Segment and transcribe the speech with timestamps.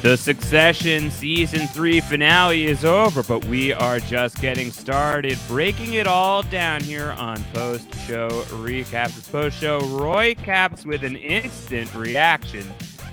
[0.00, 6.06] The Succession Season 3 finale is over, but we are just getting started, breaking it
[6.06, 9.30] all down here on Post Show Recaps.
[9.32, 12.64] Post Show Roy Caps with an instant reaction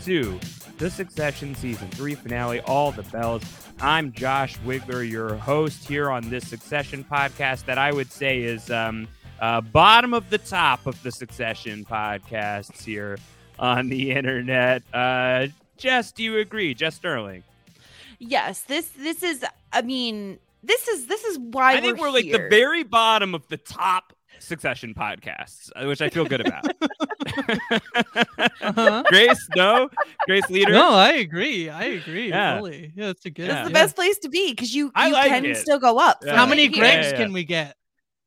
[0.03, 0.39] to
[0.77, 3.42] the Succession Season 3 finale, All the Bells.
[3.81, 8.70] I'm Josh Wigler, your host here on this Succession podcast that I would say is
[8.70, 9.08] um,
[9.39, 13.17] uh, bottom of the top of the Succession podcasts here
[13.58, 14.83] on the internet.
[14.94, 16.73] Uh, Jess, do you agree?
[16.73, 17.43] Jess Sterling.
[18.19, 22.13] Yes, this this is I mean, this is this is why I think we're, we're
[22.13, 26.65] like the very bottom of the top succession podcasts, uh, which I feel good about.
[28.61, 29.03] Uh-huh.
[29.08, 29.89] Grace, no?
[30.25, 30.71] Grace leader?
[30.71, 31.69] No, I agree.
[31.69, 32.30] I agree.
[32.30, 32.58] Yeah.
[32.58, 32.91] Fully.
[32.95, 33.47] Yeah, it's a good.
[33.47, 33.73] This is the yeah.
[33.73, 35.58] best place to be because you, you like can it.
[35.58, 36.23] still go up.
[36.25, 36.35] Yeah.
[36.35, 36.83] How many right here.
[36.83, 37.17] Gregs Yeah, yeah.
[37.17, 37.75] can we get?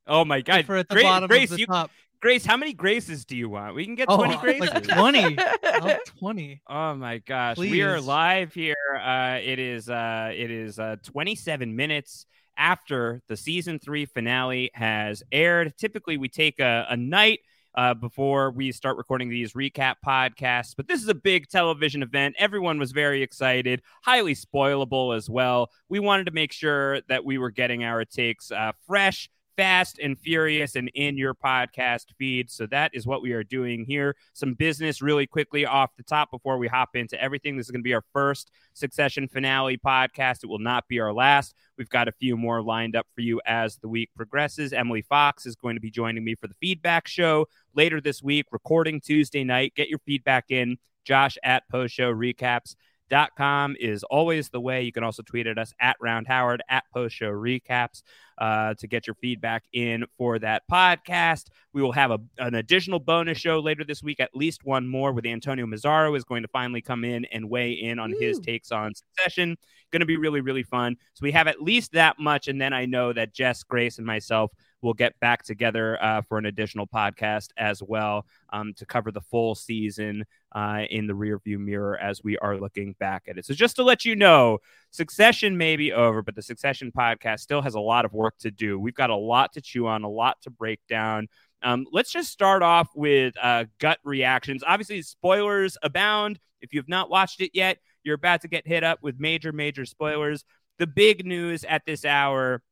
[0.06, 0.64] Oh my god.
[0.64, 1.90] For at the Grace, bottom Grace, of the you, top.
[2.20, 3.76] Grace, how many graces do you want?
[3.76, 4.70] We can get Oh, 20 graces.
[4.70, 5.38] like 20.
[5.80, 6.60] Oh, 20.
[6.68, 7.56] Oh my gosh.
[7.56, 8.74] We are live here.
[9.00, 15.22] Uh it is uh it is uh 27 minutes after the season 3 finale has
[15.30, 15.74] aired.
[15.78, 17.38] Typically we take a, a night
[17.76, 20.74] uh, before we start recording these recap podcasts.
[20.76, 22.34] But this is a big television event.
[22.36, 25.70] Everyone was very excited, highly spoilable as well.
[25.88, 30.16] We wanted to make sure that we were getting our takes uh, fresh, fast, and
[30.16, 32.48] furious and in your podcast feed.
[32.48, 34.14] So that is what we are doing here.
[34.32, 37.56] Some business really quickly off the top before we hop into everything.
[37.56, 40.44] This is going to be our first Succession finale podcast.
[40.44, 41.56] It will not be our last.
[41.76, 44.72] We've got a few more lined up for you as the week progresses.
[44.72, 48.46] Emily Fox is going to be joining me for the feedback show later this week,
[48.52, 49.74] recording Tuesday night.
[49.74, 50.78] Get your feedback in.
[51.04, 52.76] Josh at post show recaps.
[53.10, 54.82] Dot com is always the way.
[54.82, 58.02] You can also tweet at us at Round Howard at Post Show Recaps
[58.36, 61.46] uh, to get your feedback in for that podcast.
[61.72, 65.12] We will have a, an additional bonus show later this week, at least one more,
[65.12, 68.70] with Antonio Mazzaro is going to finally come in and weigh in on his takes
[68.70, 69.56] on Succession.
[69.90, 70.96] Going to be really, really fun.
[71.14, 74.06] So we have at least that much, and then I know that Jess, Grace, and
[74.06, 74.52] myself
[74.82, 79.20] will get back together uh, for an additional podcast as well um, to cover the
[79.20, 83.44] full season uh, in the rearview mirror as we are looking back at it.
[83.44, 84.58] So just to let you know,
[84.90, 88.50] Succession may be over, but the Succession podcast still has a lot of work to
[88.50, 88.78] do.
[88.78, 91.28] We've got a lot to chew on, a lot to break down.
[91.62, 94.62] Um, let's just start off with uh, gut reactions.
[94.66, 96.38] Obviously, spoilers abound.
[96.60, 99.84] If you've not watched it yet, you're about to get hit up with major, major
[99.84, 100.44] spoilers.
[100.78, 102.62] The big news at this hour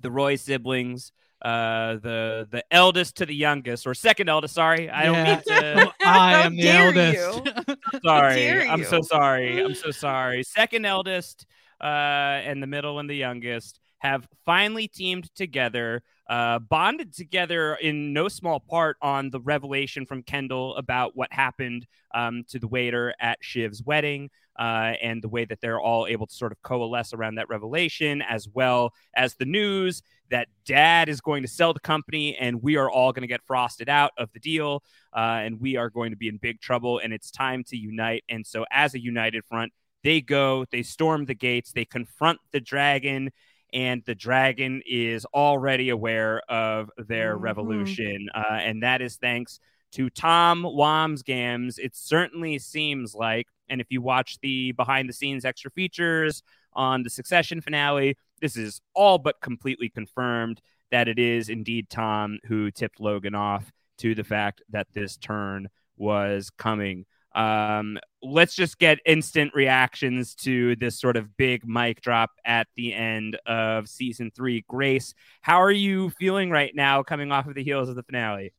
[0.00, 1.12] the Roy siblings,
[1.46, 4.54] uh, the the eldest to the youngest, or second eldest.
[4.54, 5.92] Sorry, I don't mean to.
[6.04, 8.02] I am the eldest.
[8.04, 9.62] sorry, I'm so sorry.
[9.62, 10.42] I'm so sorry.
[10.42, 11.46] Second eldest,
[11.80, 18.12] uh, and the middle and the youngest have finally teamed together, uh, bonded together in
[18.12, 23.14] no small part on the revelation from Kendall about what happened um, to the waiter
[23.20, 24.30] at Shiv's wedding.
[24.58, 28.22] Uh, and the way that they're all able to sort of coalesce around that revelation,
[28.22, 32.76] as well as the news that dad is going to sell the company and we
[32.76, 34.82] are all going to get frosted out of the deal
[35.14, 38.24] uh, and we are going to be in big trouble and it's time to unite.
[38.28, 39.72] And so, as a united front,
[40.02, 43.30] they go, they storm the gates, they confront the dragon,
[43.72, 47.42] and the dragon is already aware of their Mhm.
[47.42, 48.28] revolution.
[48.34, 49.60] Uh, and that is thanks
[49.92, 51.78] to Tom Wambsgans.
[51.78, 56.42] It certainly seems like And if you watch the behind the scenes extra features
[56.72, 60.60] on the Succession finale, this is all but completely confirmed
[60.90, 65.68] that it is indeed Tom who tipped Logan off to the fact that this turn
[65.96, 67.06] was coming.
[67.34, 72.94] Um, let's just get instant reactions to this sort of big mic drop at the
[72.94, 74.64] end of season three.
[74.68, 75.12] Grace,
[75.42, 78.54] how are you feeling right now coming off of the heels of the finale?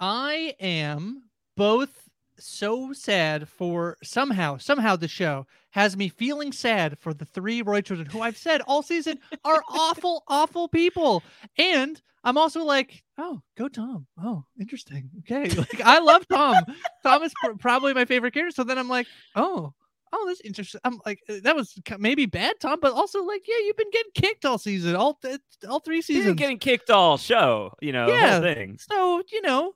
[0.00, 1.24] I am
[1.56, 2.03] both
[2.38, 7.80] so sad for somehow, somehow the show has me feeling sad for the three Roy
[7.80, 11.22] children who I've said all season are awful, awful people.
[11.58, 14.06] And I'm also like, oh, go Tom.
[14.22, 15.10] Oh, interesting.
[15.20, 15.48] Okay.
[15.56, 16.56] Like I love Tom.
[17.02, 18.54] Tom is pr- probably my favorite character.
[18.54, 19.72] So then I'm like, oh,
[20.12, 20.80] oh, that's interesting.
[20.84, 24.12] I'm like, uh, that was maybe bad, Tom, but also like, yeah, you've been getting
[24.14, 26.26] kicked all season, all th- all three seasons.
[26.26, 28.40] been getting kicked all show, you know, Yeah.
[28.40, 28.78] thing.
[28.78, 29.72] So you know,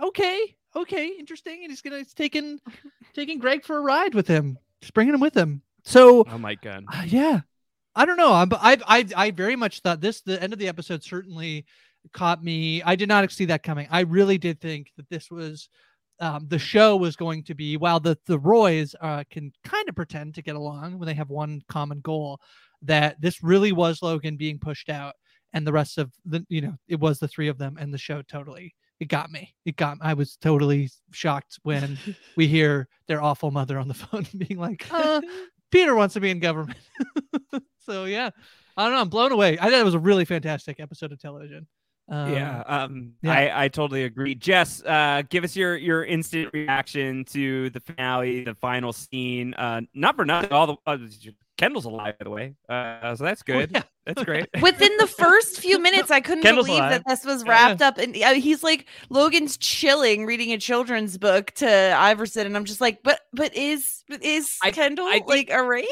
[0.00, 1.60] okay, okay, interesting.
[1.62, 2.60] And he's gonna he's taking
[3.14, 5.62] taking Greg for a ride with him, just bringing him with him.
[5.84, 6.84] So Oh my god.
[6.92, 7.40] uh, yeah,
[7.94, 8.32] I don't know.
[8.32, 11.64] I'm, I I I very much thought this the end of the episode certainly
[12.12, 12.82] caught me.
[12.82, 13.88] I did not see that coming.
[13.90, 15.68] I really did think that this was.
[16.22, 19.96] Um, the show was going to be while the the Roys uh, can kind of
[19.96, 22.38] pretend to get along when they have one common goal,
[22.82, 25.14] that this really was Logan being pushed out,
[25.54, 27.96] and the rest of the you know it was the three of them, and the
[27.96, 29.54] show totally it got me.
[29.64, 31.98] It got I was totally shocked when
[32.36, 35.20] we hear their awful mother on the phone being like, uh,
[35.70, 36.78] Peter wants to be in government.
[37.80, 38.30] so yeah,
[38.76, 39.00] I don't know.
[39.00, 39.58] I'm blown away.
[39.58, 41.66] I thought it was a really fantastic episode of television.
[42.08, 43.32] Um, yeah, um, yeah.
[43.32, 44.34] I, I totally agree.
[44.34, 49.54] Jess, uh, give us your your instant reaction to the finale, the final scene.
[49.54, 50.98] Uh, not for nothing, all the uh,
[51.60, 53.70] Kendall's alive, by the way, uh, so that's good.
[53.74, 53.82] Oh, yeah.
[54.06, 54.48] That's great.
[54.62, 56.90] Within the first few minutes, I couldn't Kendall's believe alive.
[56.92, 57.50] that this was Yeah.
[57.50, 57.98] wrapped up.
[57.98, 62.80] And uh, he's like, Logan's chilling, reading a children's book to Iverson, and I'm just
[62.80, 65.86] like, but but is is I- Kendall I think- like all right?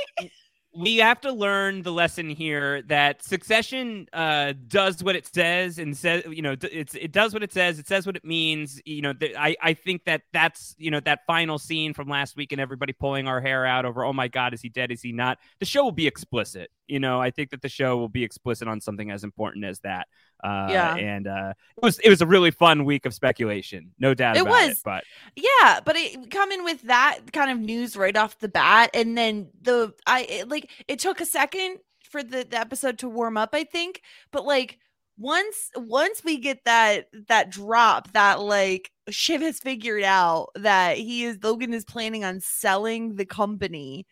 [0.79, 5.97] We have to learn the lesson here that succession uh, does what it says and
[5.97, 9.03] says you know it's it does what it says it says what it means you
[9.03, 12.53] know th- i i think that that's you know that final scene from last week
[12.53, 14.93] and everybody pulling our hair out over oh my god is he dead?
[14.93, 15.39] Is he not?
[15.59, 18.67] The show will be explicit you know i think that the show will be explicit
[18.67, 20.09] on something as important as that
[20.44, 20.94] uh Yeah.
[20.96, 24.46] and uh it was it was a really fun week of speculation no doubt It
[24.46, 24.70] was.
[24.70, 25.05] it but
[25.37, 29.49] Yeah, but it coming with that kind of news right off the bat, and then
[29.62, 31.79] the I it, like it took a second
[32.11, 34.79] for the, the episode to warm up, I think, but like
[35.19, 41.25] once once we get that that drop that like Shiv has figured out that he
[41.25, 44.06] is Logan is planning on selling the company.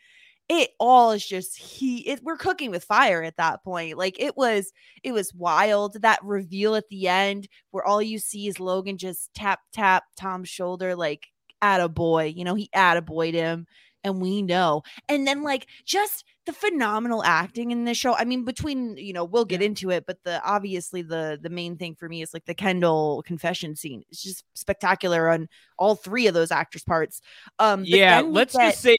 [0.48, 3.98] It all is just he it, we're cooking with fire at that point.
[3.98, 4.72] Like it was
[5.02, 9.34] it was wild that reveal at the end where all you see is Logan just
[9.34, 11.26] tap tap Tom's shoulder like
[11.62, 13.66] at a boy, you know, he at attaboyed him
[14.04, 14.82] and we know.
[15.08, 18.14] And then like just the phenomenal acting in this show.
[18.14, 21.76] I mean, between, you know, we'll get into it, but the obviously the the main
[21.76, 24.04] thing for me is like the Kendall confession scene.
[24.10, 27.20] It's just spectacular on all three of those actors' parts.
[27.58, 28.96] Um yeah let's get- just say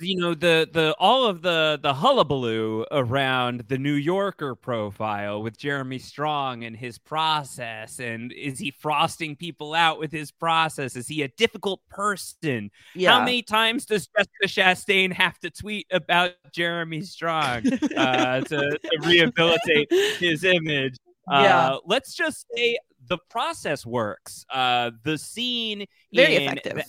[0.00, 5.56] you know the the all of the the hullabaloo around the new yorker profile with
[5.56, 11.06] jeremy strong and his process and is he frosting people out with his process is
[11.08, 13.12] he a difficult person yeah.
[13.12, 17.62] how many times does jessica chastain have to tweet about jeremy strong
[17.96, 20.96] uh, to, to rehabilitate his image
[21.28, 21.68] Yeah.
[21.68, 26.84] uh, let's just say the process works uh, the scene Very in effective.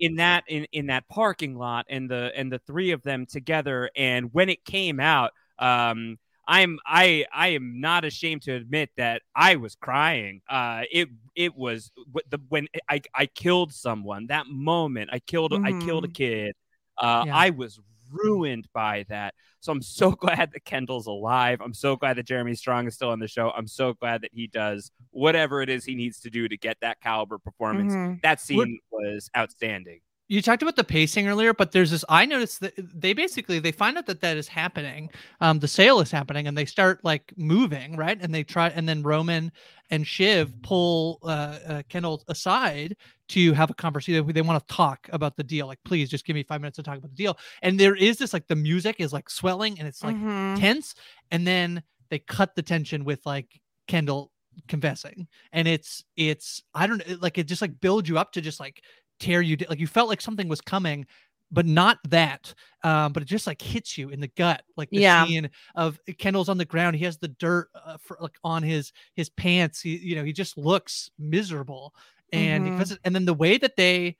[0.00, 3.90] In that in in that parking lot and the and the three of them together
[3.96, 9.22] and when it came out um i'm i i am not ashamed to admit that
[9.36, 11.92] i was crying uh it it was
[12.30, 16.14] the when i i killed someone that moment i killed i killed a Mhm.
[16.14, 16.54] kid
[16.98, 17.36] uh Yeah.
[17.36, 17.78] i was
[18.10, 22.54] ruined by that so i'm so glad that kendall's alive i'm so glad that jeremy
[22.54, 25.84] strong is still on the show i'm so glad that he does whatever it is
[25.84, 28.20] he needs to do to get that caliber performance Mhm.
[28.22, 30.00] that scene was outstanding.
[30.30, 33.72] You talked about the pacing earlier but there's this i noticed that they basically they
[33.72, 35.10] find out that that is happening
[35.40, 38.18] um the sale is happening and they start like moving right?
[38.20, 39.50] And they try and then roman
[39.90, 42.96] and shiv pull uh, uh kendall aside
[43.28, 44.26] to have a conversation.
[44.26, 46.82] They want to talk about the deal like please just give me five minutes to
[46.82, 47.36] talk about the deal.
[47.62, 50.54] And there is this like the music is like swelling and it's like Mhm.
[50.54, 50.94] tense
[51.32, 54.32] and then they cut the tension with like kendall
[54.68, 55.26] confessing.
[55.52, 58.82] And it's it's i don't like it just like builds you up to just like
[59.20, 61.06] tear you like you felt like something was coming
[61.52, 62.52] but not that
[62.84, 65.24] um but it just like hits you in the gut like the Yeah.
[65.26, 68.92] scene of kendall's on the ground he has the dirt uh, for, like on his
[69.14, 71.94] his pants he you know he just looks miserable
[72.32, 72.70] and Mhm.
[72.70, 74.16] because and then the way that they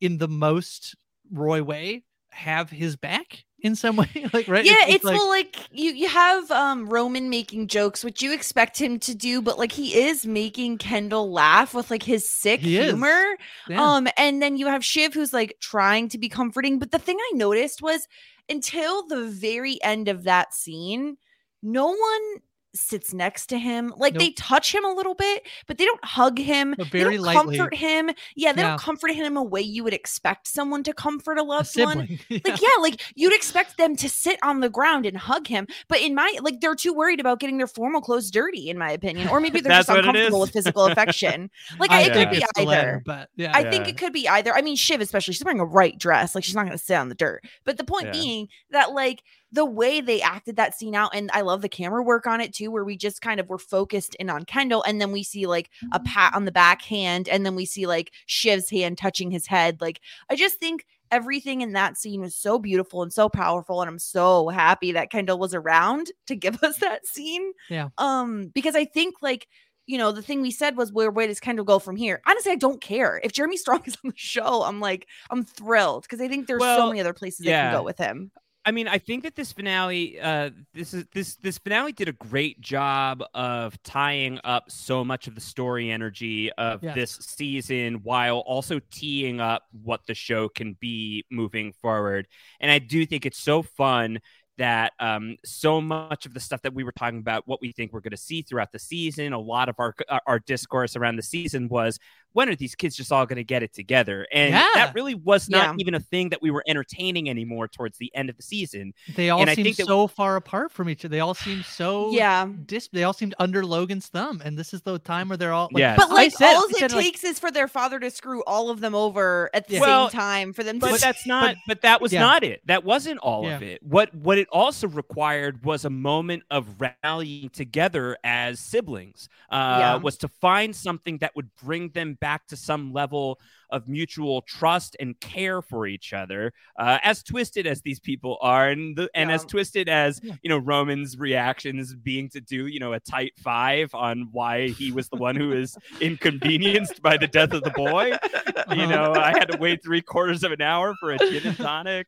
[0.00, 0.94] in the most
[1.32, 4.64] roy way have his back in some way like right?
[4.64, 8.80] Yeah it's, like, well like you you have um roman making jokes which you expect
[8.80, 13.36] him to do but like he is making kendall laugh with like his sick humor.
[13.68, 13.82] Yeah.
[13.82, 16.78] um and then you have shiv who's like trying to be comforting.
[16.78, 18.08] But the thing i noticed was
[18.48, 21.16] until the very end of that scene
[21.62, 22.40] no one
[22.74, 23.92] sits next to him.
[23.96, 24.20] Like nope.
[24.20, 26.74] they touch him a little bit, but they don't hug him.
[26.76, 27.56] But very they don't lightly.
[27.56, 28.10] comfort him.
[28.34, 28.70] Yeah, they yeah.
[28.70, 31.84] don't comfort him in a way you would expect someone to comfort a loved a
[31.84, 32.08] one.
[32.28, 32.38] yeah.
[32.44, 35.66] Like, yeah, like you'd expect them to sit on the ground and hug him.
[35.88, 38.90] But in my like they're too worried about getting their formal clothes dirty, in my
[38.90, 39.28] opinion.
[39.28, 41.50] Or maybe they're just uncomfortable with physical affection.
[41.78, 42.68] Like I, it could be either.
[42.68, 43.50] Latter, but yeah.
[43.54, 44.54] I think it could be either.
[44.54, 46.34] I mean, Shiv, especially, she's wearing a right dress.
[46.34, 47.44] Like she's not gonna sit on the dirt.
[47.64, 49.22] But the point being that like
[49.52, 52.52] the way they acted that scene out and i love the camera work on it
[52.52, 55.46] too where we just kind of were focused in on kendall and then we see
[55.46, 59.30] like a pat on the back hand and then we see like shiv's hand touching
[59.30, 63.28] his head like i just think everything in that scene was so beautiful and so
[63.28, 67.88] powerful and i'm so happy that kendall was around to give us that scene yeah
[67.98, 69.46] um because i think like
[69.86, 72.22] you know, the thing we said was where where does Kendall go from here?
[72.26, 73.20] Honestly, I don't care.
[73.24, 76.60] If Jeremy Strong is on the show, I'm like, I'm thrilled because I think there's
[76.60, 77.64] well, so many other places yeah.
[77.64, 78.30] that can go with him.
[78.64, 82.12] I mean, I think that this finale, uh, this is this this finale did a
[82.12, 88.38] great job of tying up so much of the story energy of this season, while
[88.38, 92.28] also teeing up what the show can be moving forward.
[92.60, 94.20] And I do think it's so fun
[94.58, 97.92] that um, so much of the stuff that we were talking about, what we think
[97.92, 99.94] we're going to see throughout the season, a lot of our
[100.26, 101.98] our discourse around the season was
[102.32, 104.26] when are these kids just all going to get it together?
[104.32, 104.66] And yeah.
[104.74, 105.74] that really was not yeah.
[105.78, 108.94] even a thing that we were entertaining anymore towards the end of the season.
[109.14, 110.14] They all and seem so that...
[110.14, 111.12] far apart from each other.
[111.12, 112.48] They all seem so yeah.
[112.66, 115.68] Dis- they all seemed under Logan's thumb, and this is the time where they're all
[115.72, 115.96] like, yeah.
[115.96, 117.30] But like said, all it said, takes like...
[117.30, 120.52] is for their father to screw all of them over at the well, same time
[120.52, 120.80] for them.
[120.80, 120.86] To...
[120.86, 121.42] But that's not.
[121.42, 122.60] But, but that was not it.
[122.66, 123.82] That wasn't all of it.
[123.82, 126.66] What what it also required was a moment of
[127.04, 129.28] rallying together as siblings.
[129.50, 134.42] Uh, was to find something that would bring them back to some level of mutual
[134.42, 139.10] trust and care for each other, uh, as twisted as these people are, and the,
[139.12, 139.34] and yeah.
[139.34, 143.92] as twisted as you know Roman's reactions being to do you know a tight five
[143.92, 148.12] on why he was the one who is inconvenienced by the death of the boy.
[148.72, 151.56] You know, I had to wait three quarters of an hour for a gin and
[151.56, 152.06] tonic.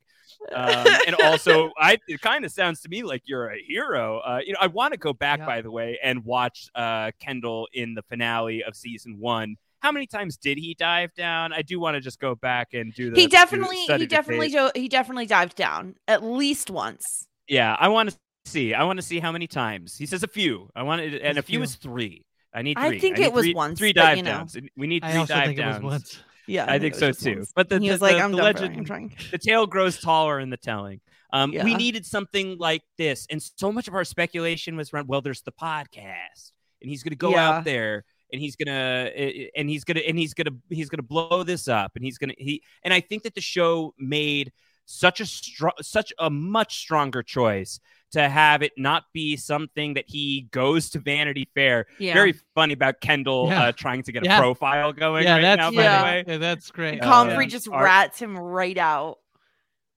[0.52, 4.18] um, and also, I it kind of sounds to me like you're a hero.
[4.18, 5.46] Uh, you know, I want to go back, yeah.
[5.46, 10.06] by the way, and watch uh, Kendall in the finale of season one how many
[10.06, 11.52] times did he dive down?
[11.52, 13.20] I do want to just go back and do the.
[13.20, 17.28] He definitely, he definitely, do, he definitely dived down at least once.
[17.46, 18.72] Yeah, I want to see.
[18.72, 19.98] I want to see how many times.
[19.98, 20.70] He says a few.
[20.74, 22.24] I want to, and a few is three.
[22.54, 22.78] I need.
[22.78, 22.96] Three.
[22.96, 23.78] I think I it was three, once.
[23.78, 24.30] Three dive you know.
[24.30, 24.56] downs.
[24.74, 26.22] We need three dive downs.
[26.46, 27.36] Yeah, I, I think so too.
[27.36, 27.52] Once.
[27.54, 30.00] But the, he the, was like, the, "I'm the legend, I'm trying." The tale grows
[30.00, 31.00] taller in the telling.
[31.30, 31.64] Um, yeah.
[31.64, 35.08] We needed something like this, and so much of our speculation was around.
[35.08, 37.50] Well, there's the podcast, and he's going to go yeah.
[37.50, 39.10] out there and he's gonna
[39.56, 42.62] and he's gonna and he's gonna he's gonna blow this up and he's gonna he
[42.82, 44.52] and I think that the show made
[44.86, 50.04] such a strong such a much stronger choice to have it not be something that
[50.06, 51.86] he goes to Vanity Fair.
[51.98, 52.14] Yeah.
[52.14, 53.64] Very funny about Kendall yeah.
[53.64, 54.36] uh, trying to get yeah.
[54.36, 56.22] a profile going yeah, right that's, now, yeah.
[56.26, 57.00] Yeah, that's great.
[57.00, 59.18] Comfrey uh, just rats him right out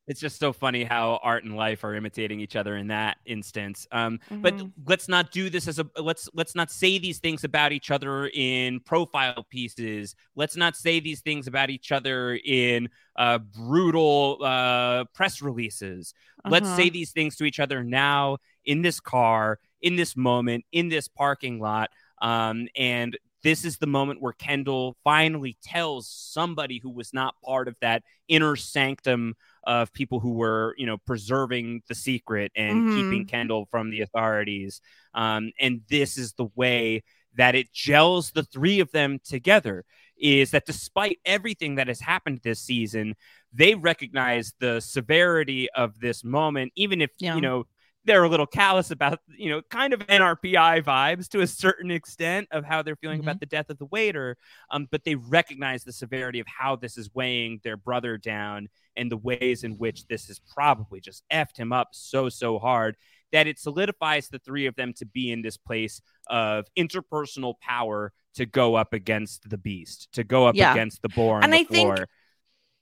[0.08, 3.86] it's just so funny how art and life are imitating each other in that instance.
[3.92, 4.42] Um, mm-hmm.
[4.42, 7.92] But let's not do this as a let's let's not say these things about each
[7.92, 10.16] other in profile pieces.
[10.36, 16.14] Let's not say these things about each other in uh, brutal uh, press releases.
[16.40, 16.52] Uh-huh.
[16.52, 16.92] Let's say uh-huh.
[16.94, 21.60] these things to each other now in this car, in this moment, in this parking
[21.60, 21.90] lot.
[22.22, 27.68] Um, and this is the moment where Kendall finally tells somebody who was not part
[27.68, 29.36] of that inner sanctum
[29.68, 32.96] of people who were, you know, preserving the secret and mm-hmm.
[32.96, 34.82] keeping Kendall from the authorities.
[35.14, 37.04] Um, and this is the way
[37.36, 39.84] that it gels the three of them together
[40.18, 43.14] is that despite everything that has happened this season,
[43.54, 47.36] they recognize the severity of this moment, even if, yeah.
[47.36, 47.66] you know,
[48.08, 52.48] they're a little callous about, you know, kind of NRPI vibes to a certain extent
[52.52, 53.28] of how they're feeling mm-hmm.
[53.28, 54.38] about the death of the waiter.
[54.72, 59.12] Um, but they recognize the severity of how this is weighing their brother down and
[59.12, 62.96] the ways in which this has probably just effed him up so, so hard
[63.34, 68.14] that it solidifies the three of them to be in this place of interpersonal power
[68.36, 70.72] to go up against the beast, to go up yeah.
[70.72, 71.98] against the boar and the I floor.
[71.98, 72.10] Think-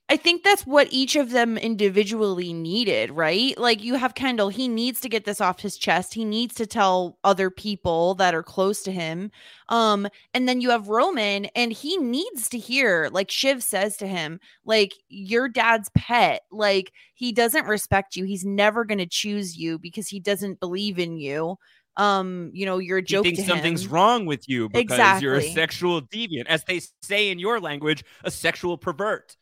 [0.08, 3.58] I think that's what each of them individually needed, right?
[3.58, 6.14] Like you have Kendall, he needs to get this off his chest.
[6.14, 9.32] He needs to tell other people that are close to him.
[9.68, 14.06] Um and then you have Roman and he needs to hear like Shiv says to
[14.06, 18.24] him, like your dad's pet, like he doesn't respect you.
[18.24, 21.56] He's never going to choose you because he doesn't believe in you
[21.96, 25.50] um you know you're a joke he thinks something's wrong with you because you're a
[25.52, 29.34] sexual deviant as they say in your language a sexual pervert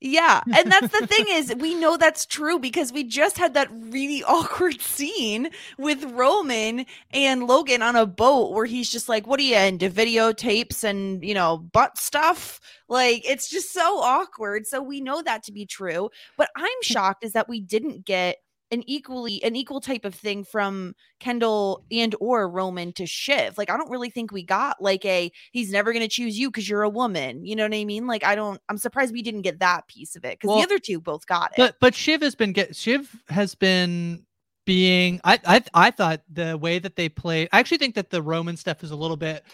[0.00, 0.40] Yeah.
[0.56, 4.24] And that's the thing is we know that's true because we just had that really
[4.28, 9.44] awkward scene with Roman and Logan on a boat where he's just like, What are
[9.44, 12.60] you into videotapes and you know, butt stuff?
[12.88, 14.66] Like it's just so awkward.
[14.66, 16.10] So we know that to be true.
[16.36, 18.38] But I'm shocked is that we didn't get
[18.70, 23.58] an equally an equal type of thing from Kendall and or Roman to Shiv.
[23.58, 26.50] Like I don't really think we got like a he's never going to choose you
[26.50, 27.44] cuz you're a woman.
[27.44, 28.06] You know what I mean?
[28.06, 30.64] Like I don't I'm surprised we didn't get that piece of it cuz Well, the
[30.64, 31.56] other two both got it.
[31.58, 34.26] But but Shiv has been get Shiv has been
[34.66, 38.22] being I I I thought the way that they play I actually think that the
[38.22, 39.44] Roman stuff is a little bit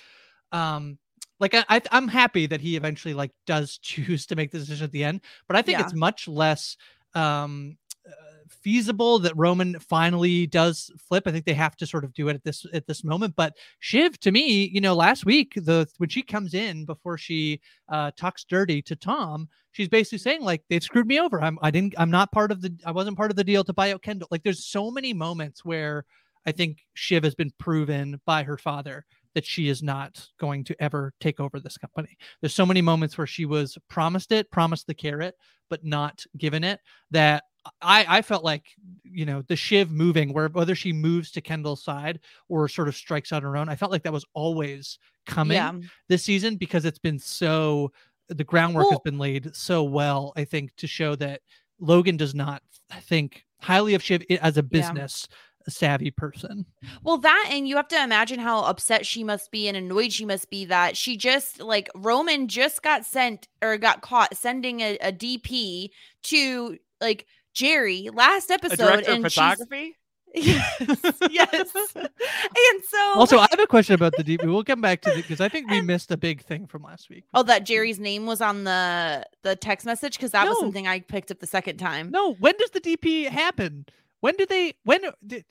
[0.52, 0.99] um
[1.40, 4.85] like I, I I'm happy that he eventually like does choose to make the decision
[4.85, 5.85] at the end, but I think Yeah.
[5.85, 6.76] it's much less
[7.14, 7.78] um
[8.48, 11.24] feasible that Roman finally does flip.
[11.26, 13.34] I think they have to sort of do it at this at this moment.
[13.36, 17.60] But Shiv, to me, you know, last week the when she comes in before she
[17.88, 21.40] uh talks dirty to Tom, she's basically saying like they screwed me over.
[21.40, 23.72] I'm I didn't I'm not part of the I wasn't part of the deal to
[23.72, 24.28] buy out Kendall.
[24.30, 26.04] Like there's so many moments where
[26.46, 29.04] I think Shiv has been proven by her father
[29.37, 32.16] that she is not going to ever take over this company.
[32.40, 35.35] There's so many moments where she was promised it, promised the carrot,
[35.69, 37.45] but not given it that
[37.83, 38.64] I, I felt like
[39.05, 42.97] you know the Shiv moving where whether she moves to Kendall's side or sort of
[42.97, 45.75] strikes on her own, I felt like that was always coming yeah.
[46.09, 47.93] this season because it's been so
[48.31, 50.33] the groundwork has been laid so well.
[50.35, 51.43] I think to show that
[51.78, 52.62] Logan does not
[53.02, 55.28] think highly of Shiv eh, as a business
[55.70, 56.66] savvy person.
[57.02, 60.25] Well, that and you have to imagine how upset she must be and annoyed she
[60.25, 64.96] must be that she just like Roman just got sent or got caught sending a,
[64.99, 65.90] a DP
[66.25, 69.96] to like Gerri last a episode director of and she's photography
[70.37, 70.80] yes,
[71.30, 71.73] yes.
[71.75, 74.44] and so Also, I have a question about the DP.
[74.44, 76.83] We'll come back to it because I think we And- missed a big thing from
[76.83, 77.24] last week.
[77.33, 81.00] oh that Gerri's name was on the the text message because that was something I
[81.00, 82.11] picked up the second time.
[82.11, 83.87] No, when does the DP happen?
[84.26, 84.74] When do they?
[84.82, 85.44] When did?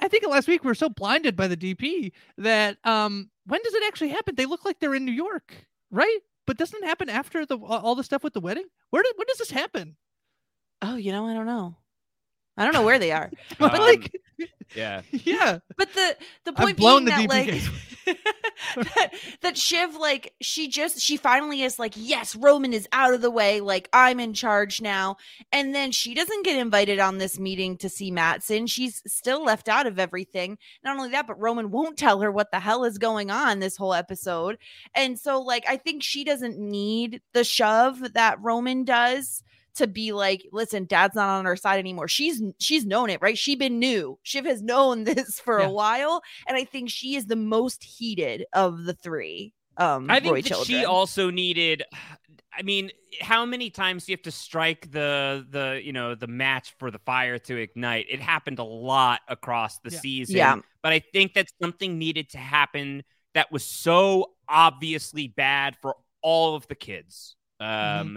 [0.00, 3.74] I think last week we were so blinded by the DP that um, when does
[3.74, 4.36] it actually happen?
[4.36, 6.20] They look like they're in New York, right?
[6.46, 8.66] But doesn't it happen after the all the stuff with the wedding?
[8.90, 9.96] Where did when does this happen?
[10.82, 11.78] Oh, you know, I don't know.
[12.56, 13.30] I don't know where they are.
[13.58, 14.12] But Um, like,
[14.74, 15.02] yeah.
[15.10, 17.68] yeah, But the the I've point blown being the that DP
[18.06, 18.16] like
[18.94, 23.20] that, that Shiv like she just she finally is like yes Roman is out of
[23.20, 23.60] the way.
[23.60, 25.16] Like I'm in charge now.
[25.50, 28.66] And then she doesn't get invited on this meeting to see Matsson.
[28.66, 30.58] She's still left out of everything.
[30.84, 33.76] Not only that but Roman won't tell her what the hell is going on this
[33.76, 34.58] whole episode.
[34.94, 39.42] And so like I think she doesn't need the shove that Roman does
[39.76, 42.08] to be like, listen, dad's not on our side anymore.
[42.08, 43.36] She's she's known it, right?
[43.38, 44.18] She been new.
[44.22, 45.66] Shiv has known this for Yeah.
[45.66, 49.52] a while, and I think she is the most heated of the three.
[49.78, 51.82] Um, I think Roy that she also needed.
[52.58, 56.26] I mean, how many times do you have to strike the the you know the
[56.26, 58.06] match for the fire to ignite?
[58.08, 59.98] It happened a lot across the Yeah.
[60.00, 60.36] season.
[60.36, 60.56] Yeah.
[60.82, 66.54] but I think that something needed to happen that was so obviously bad for all
[66.56, 67.36] of the kids.
[67.60, 68.16] Um, Mm-hmm.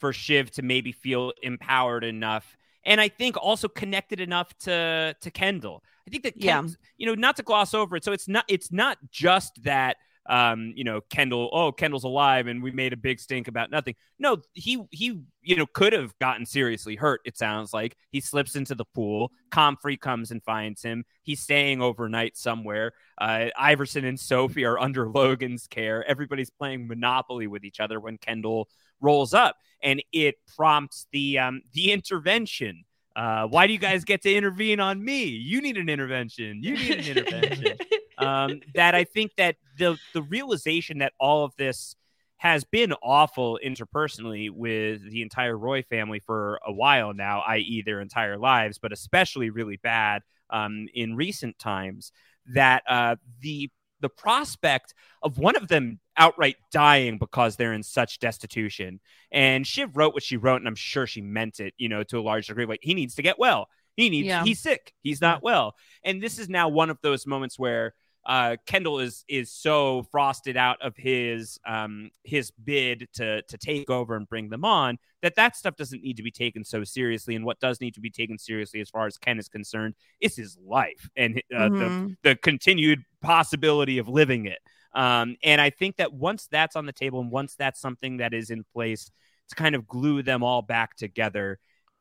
[0.00, 2.56] For Shiv to maybe feel empowered enough.
[2.84, 5.84] And I think also connected enough to to Kendall.
[6.06, 6.66] I think that Yeah.
[6.96, 8.04] You know, not to gloss over it.
[8.04, 9.96] So it's not it's not just that
[10.30, 13.96] um, you know, Kendall, oh, Kendall's alive and we made a big stink about nothing.
[14.18, 17.96] No, he he, you know, could have gotten seriously hurt, it sounds like.
[18.10, 21.04] He slips into the pool, Comfrey comes and finds him.
[21.22, 22.92] He's staying overnight somewhere.
[23.18, 26.04] Uh, Iverson and Sophie are under Logan's care.
[26.08, 28.68] Everybody's playing Monopoly with each other when Kendall
[29.00, 29.56] rolls up.
[29.82, 32.84] And it prompts the um the intervention.
[33.16, 35.24] Uh, why do you guys get to intervene on me?
[35.24, 36.62] You need an intervention.
[36.62, 37.78] You need an intervention
[38.18, 41.96] um, that I think that the the realization that all of this
[42.40, 48.00] has been awful interpersonally with the entire Roy family for a while now, i.e., their
[48.00, 52.12] entire lives, but especially really bad um, in recent times.
[52.46, 58.18] That uh, the the prospect of one of them outright dying because they're in such
[58.20, 59.00] destitution.
[59.32, 62.18] And Shiv wrote what she wrote, and I'm sure she meant it, you know, to
[62.18, 62.66] a large degree.
[62.66, 63.68] Like he needs to get well.
[63.96, 64.28] He needs.
[64.28, 64.44] Yeah.
[64.44, 64.92] He's sick.
[65.02, 65.74] He's not well.
[66.04, 67.94] And this is now one of those moments where
[68.26, 73.88] uh, Kendall is is so frosted out of his um, his bid to to take
[73.88, 77.34] over and bring them on that that stuff doesn't need to be taken so seriously.
[77.34, 80.36] And what does need to be taken seriously, as far as Ken is concerned, is
[80.36, 82.16] his life and uh, Mhm.
[82.22, 84.58] the the continued possibility of living it.
[84.94, 88.34] Um, and I think that once that's on the table and once that's something that
[88.34, 89.10] is in place
[89.50, 91.58] to kind of glue them all back together,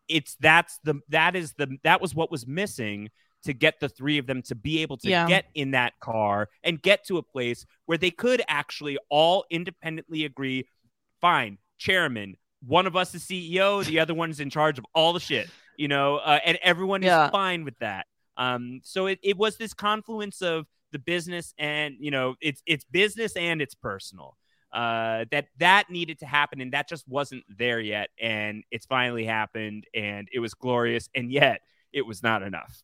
[0.08, 3.10] it's that's the that is the that was what was missing
[3.44, 5.28] to get the three of them to be able to Yeah.
[5.28, 10.26] get in that car and get to a place where they could actually all independently
[10.26, 10.66] agree
[11.22, 15.20] fine chairman one of us is ceo the other one's in charge of all the
[15.20, 17.26] shit you know uh, and everyone Yeah.
[17.26, 21.96] is fine with that um so it, it was this confluence of the business and
[22.00, 24.38] you know it's it's business and it's personal.
[24.72, 28.10] Uh that that needed to happen and that just wasn't there yet.
[28.22, 32.84] And it's finally happened and it was glorious and yet it was not enough.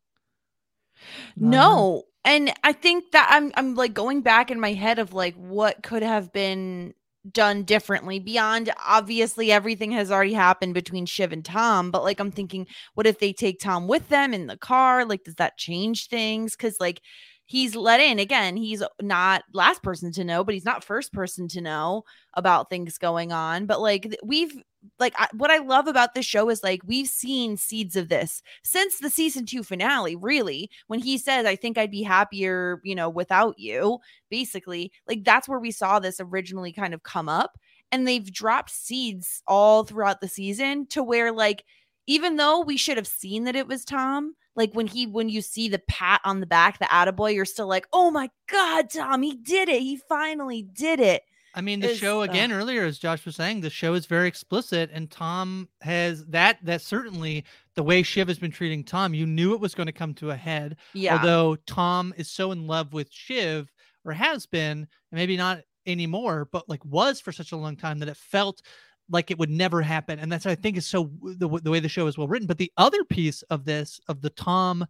[1.36, 2.04] No.
[2.24, 5.84] And I think that I'm I'm like going back in my head of like what
[5.84, 6.94] could have been
[7.32, 12.32] done differently beyond obviously everything has already happened between Shiv and Tom, but like I'm
[12.32, 15.06] thinking what if they take Tom with them in the car?
[15.06, 16.56] Like does that change things?
[16.56, 17.02] Cuz like
[17.46, 21.48] he's let in again, he's not last person to know, but he's not first person
[21.50, 22.04] to know
[22.34, 24.62] about things going on, but like we've
[25.00, 28.42] like I, what I love about this show is like we've seen seeds of this
[28.64, 32.94] since the season 2 finale really when he says I think I'd be happier you
[32.94, 37.58] know without you basically like that's where we saw this originally kind of come up
[37.92, 41.64] and they've dropped seeds all throughout the season to where like
[42.08, 45.42] even though we should have seen that it was Tom like when he when you
[45.42, 49.22] see the pat on the back the attaboy you're still like oh my god Tom
[49.22, 51.24] he did it he finally did it
[51.58, 54.06] I mean, the is, show uh, again earlier, as Josh was saying, the show is
[54.06, 56.58] very explicit, and Tom has that.
[56.62, 59.94] That certainly the way Shiv has been treating Tom, you knew it was going to
[59.94, 60.76] come to a head.
[60.94, 63.72] yeah Although Tom is so in love with Shiv,
[64.04, 68.00] or has been, and maybe not anymore, but like was for such a long time
[68.00, 68.62] that it felt
[69.10, 70.20] like it would never happen.
[70.20, 72.48] And that's I think is so the, the way the show is well written.
[72.48, 74.86] But the other piece of this of the Tom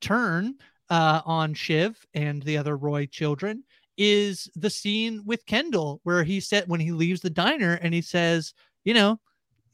[0.00, 0.54] turn
[0.88, 3.64] uh, on Shiv and the other Roy children
[3.96, 8.00] is the scene with Kendall where he said when he leaves the diner and he
[8.02, 9.18] says, you know,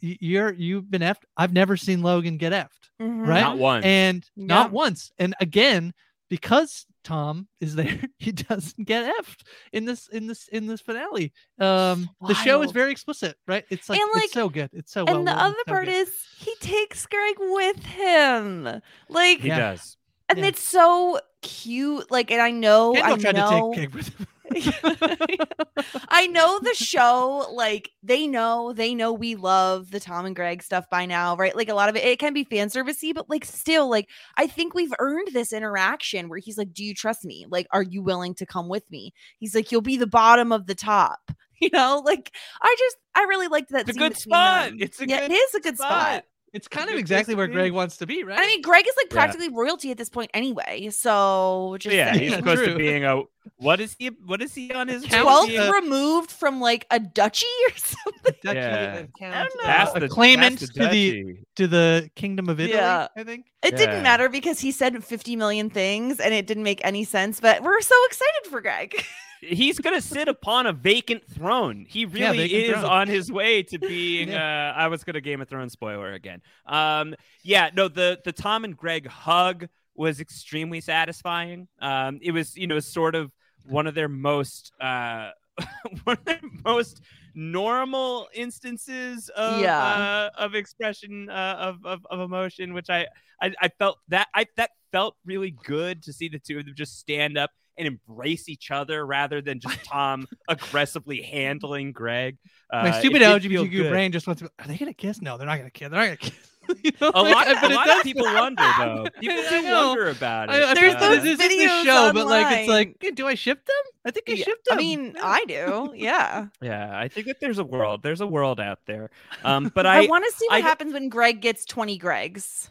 [0.01, 1.23] you're you've been effed.
[1.37, 3.27] I've never seen Logan get effed, Mhm.
[3.27, 3.41] right?
[3.41, 5.11] not one And not once.
[5.19, 5.95] And again,
[6.29, 11.33] because Tom is there, he doesn't get effed in this in this in this finale.
[11.59, 13.65] Um, the show is very explicit, right?
[13.71, 14.71] It's like, like- it's so good.
[14.73, 15.19] It's so well.
[15.19, 15.95] and the other so part good.
[15.95, 18.81] is he takes Greg with him.
[19.09, 19.59] Like he Yeah.
[19.59, 19.97] does
[20.29, 20.47] and Yeah.
[20.47, 22.11] it's so cute.
[22.11, 24.27] Like, and I know Kendall I tried know to take Greg with him.
[26.09, 30.63] I know the show, like they know, they know we love the Tom and Greg
[30.63, 31.55] stuff by now, right?
[31.57, 34.47] Like a lot of it, it can be fan servicey, but like still, like I
[34.47, 37.47] think we've earned this interaction where he's like, "Do you trust me?
[37.49, 40.67] Like, are you willing to come with me?" He's like, "You'll be the bottom of
[40.67, 41.21] the top."
[41.59, 42.31] You know, like
[42.61, 43.89] I just, I really liked that.
[43.89, 44.69] It's a good spot.
[44.69, 44.77] them.
[44.79, 45.89] It's a yeah, good it is a good spot.
[45.89, 46.25] spot.
[46.53, 48.39] It's kind of exactly where Greg wants to be, right?
[48.39, 49.15] I mean, Greg is like Yeah.
[49.15, 50.89] practically royalty at this point anyway.
[50.91, 52.43] So just yeah, he's saying.
[52.43, 52.69] close True.
[52.73, 53.23] to being a
[53.59, 54.09] what is he?
[54.25, 58.35] What is he on his twelfth uh, removed from like a duchy or something.
[58.43, 58.97] Duchy Yeah.
[59.21, 59.67] and I don't know.
[59.67, 62.77] That's a claimant that's to the to the kingdom of Italy.
[62.79, 63.09] Yeah.
[63.17, 63.47] I think.
[63.63, 63.79] It Yeah.
[63.79, 67.63] didn't matter because he said 50 million things and it didn't make any sense, but
[67.63, 68.95] we're so excited for Greg.
[69.47, 71.87] He's gonna sit upon a vacant throne.
[71.89, 72.85] He really vacant is throne.
[72.85, 74.33] on his way to being.
[74.35, 76.43] uh, I was gonna Game of Thrones spoiler again.
[76.67, 81.69] Um, yeah, no, the the Tom and Greg hug was extremely satisfying.
[81.81, 83.33] Um, it was you know sort of
[83.65, 85.31] one of their most uh
[86.05, 87.01] one of their most
[87.35, 89.79] normal instances of Yeah.
[89.79, 93.07] uh, of expression uh, of, of of emotion, which I,
[93.41, 96.75] I I felt that I that felt really good to see the two of them
[96.77, 102.39] just stand up and embrace each other rather than just Tom aggressively handling Greg.
[102.71, 104.51] Uh, My stupid LGBTQ brain just wants to.
[104.59, 105.21] Are they gonna kiss?
[105.23, 105.89] No, they're not gonna kiss.
[105.91, 106.33] They're not gonna kiss.
[106.83, 109.07] You know, A like, lot, but a it lot does- of people wonder though.
[109.21, 110.53] People do wonder about it.
[110.53, 113.15] I, I There's mean, Uh, those this is the videos show, but like it's like,
[113.15, 113.77] do I ship them?
[114.05, 115.93] I think I Yeah, shipped I mean, I do.
[115.95, 116.47] Yeah.
[116.61, 118.03] yeah, I think that there's a world.
[118.03, 119.11] There's a world out there.
[119.45, 122.69] Um, but I, I, want to see what I- happens when Greg gets 20 Gregs.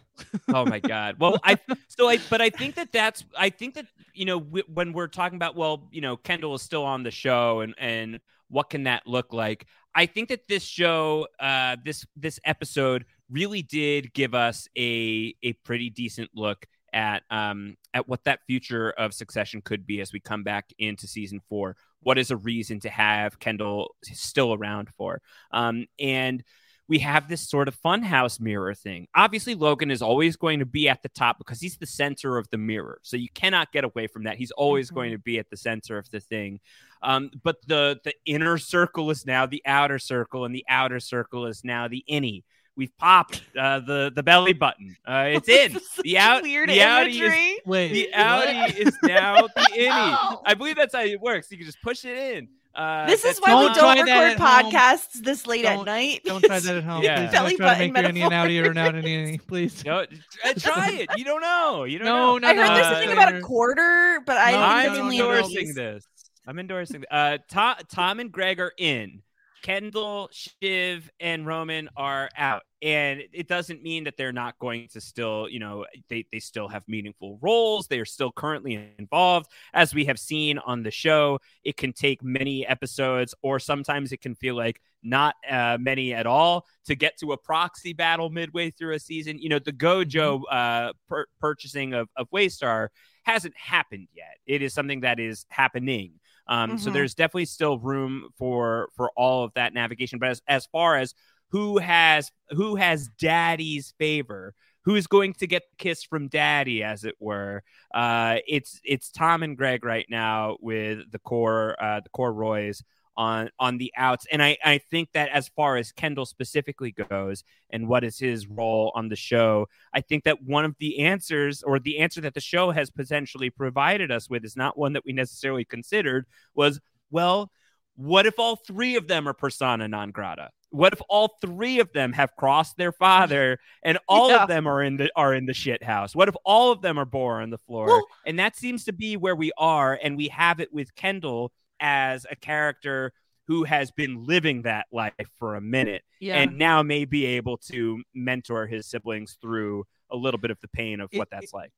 [0.53, 1.57] oh my god well i
[1.89, 5.07] so i but i think that that's i think that you know w- when we're
[5.07, 8.83] talking about well you know kendall is still on the show and and what can
[8.83, 9.65] that look like?
[9.93, 15.53] I think that this show uh this this episode really did give us a a
[15.63, 20.19] pretty decent look at um at what that future of succession could be as we
[20.19, 21.75] come back into season four.
[22.01, 25.21] What is a reason to have kendall still around for?
[25.51, 26.43] Um and
[26.87, 29.07] we have this sort of funhouse mirror thing.
[29.15, 32.49] Obviously, Logan is always going to be at the top because he's the center of
[32.49, 32.99] the mirror.
[33.01, 34.37] So you cannot get away from that.
[34.37, 34.95] He's always mm-hmm.
[34.95, 36.59] going to be at the center of the thing.
[37.01, 41.47] Um, but the the inner circle is now the outer circle, and the outer circle
[41.47, 42.43] is now the innie.
[42.77, 44.95] We've popped uh, the the belly button.
[45.07, 45.79] Uh, it's in.
[46.03, 50.41] The out weird the outie is Wait, the outie is now the innie.
[50.45, 51.51] I believe that's how it works.
[51.51, 52.49] You can just push it in.
[52.75, 55.23] Uh, this is why we don't record podcasts home.
[55.23, 56.21] this late don't, at night.
[56.25, 57.03] Don't try that at home.
[57.03, 57.31] yeah.
[57.31, 59.85] Don't try to make your Indian outie or an out any, please.
[59.85, 61.09] No, uh, try it.
[61.15, 61.85] You don't know.
[61.85, 62.37] You don't no, know.
[62.39, 66.05] No, I heard no, there's something about a quarter, but I no, I'm endorsing this.
[66.45, 67.05] I'm endorsing.
[67.09, 69.21] Uh, Tom, Tom and Greg are in.
[69.65, 72.61] Kendall, Shiv, and Roman are out.
[72.83, 76.67] And it doesn't mean that they're not going to still, you know, they, they still
[76.67, 77.87] have meaningful roles.
[77.87, 79.49] They are still currently involved.
[79.73, 84.21] As we have seen on the show, it can take many episodes, or sometimes it
[84.21, 88.69] can feel like not uh, many at all to get to a proxy battle midway
[88.69, 89.39] through a season.
[89.39, 90.43] You know, the Gojo mm-hmm.
[90.51, 92.89] uh, per- purchasing of, of Waystar
[93.23, 94.37] hasn't happened yet.
[94.45, 96.19] It is something that is happening.
[96.47, 96.79] Um, mm-hmm.
[96.79, 100.19] So there's definitely still room for for all of that navigation.
[100.19, 101.13] But as, as far as
[101.49, 104.53] who has who has daddy's favor,
[104.83, 109.43] who's going to get the kiss from daddy, as it were, uh, it's it's Tom
[109.43, 112.83] and Greg right now with the core uh, the core Roys
[113.17, 114.25] on on the outs.
[114.31, 118.47] And I, I think that as far as Kendall specifically goes and what is his
[118.47, 122.33] role on the show, I think that one of the answers or the answer that
[122.33, 126.79] the show has potentially provided us with is not one that we necessarily considered was,
[127.11, 127.51] well,
[127.95, 130.49] what if all three of them are persona non grata?
[130.69, 134.43] What if all three of them have crossed their father and all yeah.
[134.43, 136.13] of them are in the are in the shit house?
[136.13, 137.87] What if all of them are bore on the floor?
[137.87, 141.53] Well, and that seems to be where we are, and we have it with Kendall
[141.79, 143.11] as a character
[143.47, 146.41] who has been living that life for a minute yeah.
[146.41, 150.67] and now may be able to mentor his siblings through a little bit of the
[150.69, 151.71] pain of it, what that's like.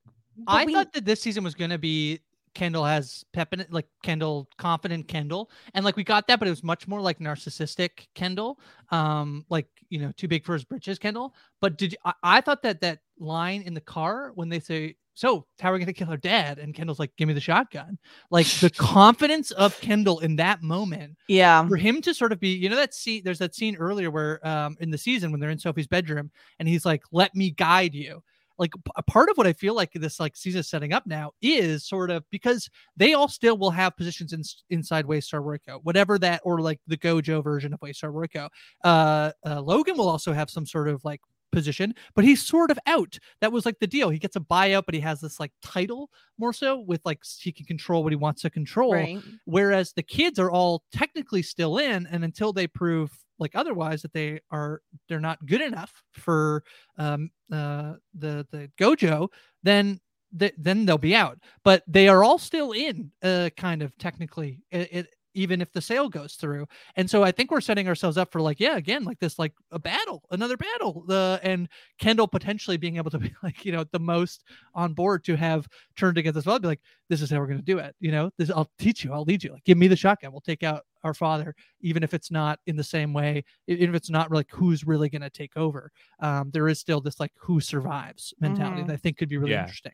[0.48, 0.74] I we...
[0.74, 2.20] thought that this season was going to be
[2.54, 6.48] Kendall has pep in it, like Kendall, confident Kendall, and like we got that, but
[6.48, 10.64] it was much more like narcissistic Kendall, um, like you know, too big for his
[10.64, 11.36] britches Kendall.
[11.62, 15.47] But did I, I thought that that line in the car when they say so
[15.60, 16.60] how are we going to kill her dad?
[16.60, 17.97] And Kendall's like, give me the shotgun.
[18.30, 21.17] Like the confidence of Kendall in that moment.
[21.27, 21.67] Yeah.
[21.67, 24.45] For him to sort of be, you know, that scene, there's that scene earlier where
[24.47, 27.95] um in the season when they're in Sophie's bedroom and he's like, let me guide
[27.95, 28.21] you.
[28.60, 31.32] Like a part of what I feel like this like season is setting up now
[31.41, 36.19] is sort of because they all still will have positions in, inside Waystar Royco, whatever
[36.19, 38.49] that or like the Gojo version of Waystar Royco.
[38.84, 41.21] Uh, uh, Logan will also have some sort of like
[41.52, 43.18] position, but he's sort of out.
[43.42, 44.10] That was like the deal.
[44.10, 47.52] He gets a buyout, but he has this like title more so with like he
[47.52, 48.94] can control what he wants to control.
[48.94, 49.22] Right.
[49.46, 54.14] Whereas the kids are all technically still in, and until they prove like otherwise that
[54.14, 56.64] they are they're not good enough for
[56.98, 59.28] um uh the the gojo
[59.64, 60.00] then
[60.38, 64.60] th- then they'll be out but they are all still in uh kind of technically
[64.72, 66.67] it, it even if the sale goes through.
[66.95, 69.54] And so I think we're setting ourselves up for like, yeah, again, like this, like
[69.71, 71.04] a battle, another battle.
[71.08, 71.69] The and
[72.00, 75.67] Kendall potentially being able to be like, you know, the most on board to have
[75.95, 77.95] turned against us well, be like, this is how we're gonna do it.
[78.00, 79.54] You know, this I'll teach you, I'll lead you.
[79.54, 80.32] Like, give me the shotgun.
[80.32, 83.95] We'll take out our father, even if it's not in the same way, even if
[83.95, 85.91] it's not like who's really gonna take over.
[86.19, 88.88] Um, there is still this like who survives mentality mm-hmm.
[88.88, 89.62] that I think could be really yeah.
[89.62, 89.93] interesting.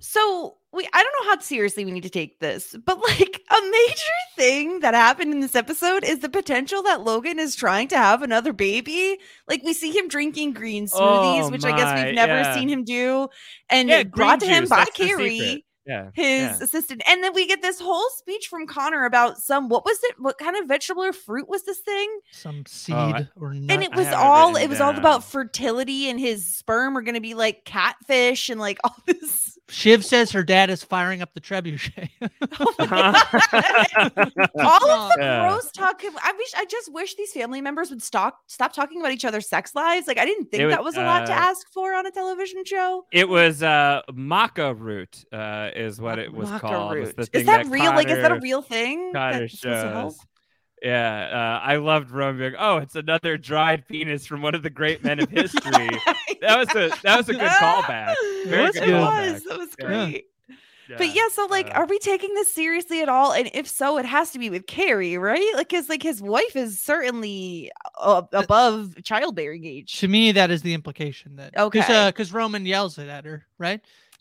[0.00, 3.70] So we I don't know how seriously we need to take this, but like a
[3.70, 7.96] major thing that happened in this episode is the potential that Logan is trying to
[7.96, 9.18] have another baby.
[9.48, 12.54] Like we see him drinking green smoothies, oh, which my, I guess we've never yeah.
[12.54, 13.28] seen him do,
[13.68, 16.58] and yeah, brought to him by Kerry yeah, his yeah.
[16.60, 17.02] assistant.
[17.08, 20.16] And then we get this whole speech from Connor about some what was it?
[20.18, 22.20] What kind of vegetable or fruit was this thing?
[22.30, 23.70] Some oh, seed oh, or nut.
[23.70, 27.20] And it was all it, it was all about fertility and his sperm are gonna
[27.20, 29.58] be like catfish and like all this.
[29.70, 32.08] Shiv says her dad is firing up the trebuchet.
[32.20, 32.74] oh
[34.58, 35.48] all of the yeah.
[35.48, 36.02] gross talk.
[36.02, 39.48] I wish I just wish these family members would stop stop talking about each other's
[39.48, 40.06] sex lives.
[40.06, 42.10] Like I didn't think was, that was a lot uh, to ask for on a
[42.10, 43.04] television show.
[43.12, 45.24] It was uh maca root.
[45.32, 46.96] Uh is what it was called.
[46.96, 47.84] Is that, that real?
[47.84, 49.12] Connor, like, is that a real thing?
[49.14, 50.18] Connor shows.
[50.82, 54.70] Yeah, uh, I loved Roman being, oh, it's another dried penis from one of the
[54.70, 55.88] great men of history.
[56.40, 58.14] that was a that was a good callback.
[58.46, 59.32] Very was good it callback.
[59.32, 59.42] was.
[59.44, 59.86] That was Yeah.
[59.86, 60.24] great.
[60.96, 63.32] But yeah, so like, uh, are we taking this seriously at all?
[63.34, 65.50] And if so, it has to be with Kerry, right?
[65.54, 69.98] Like, cause like his wife is certainly uh, above childbearing age.
[70.00, 72.08] To me, that is the implication that because Okay.
[72.08, 73.80] because Roman yells it at her, right?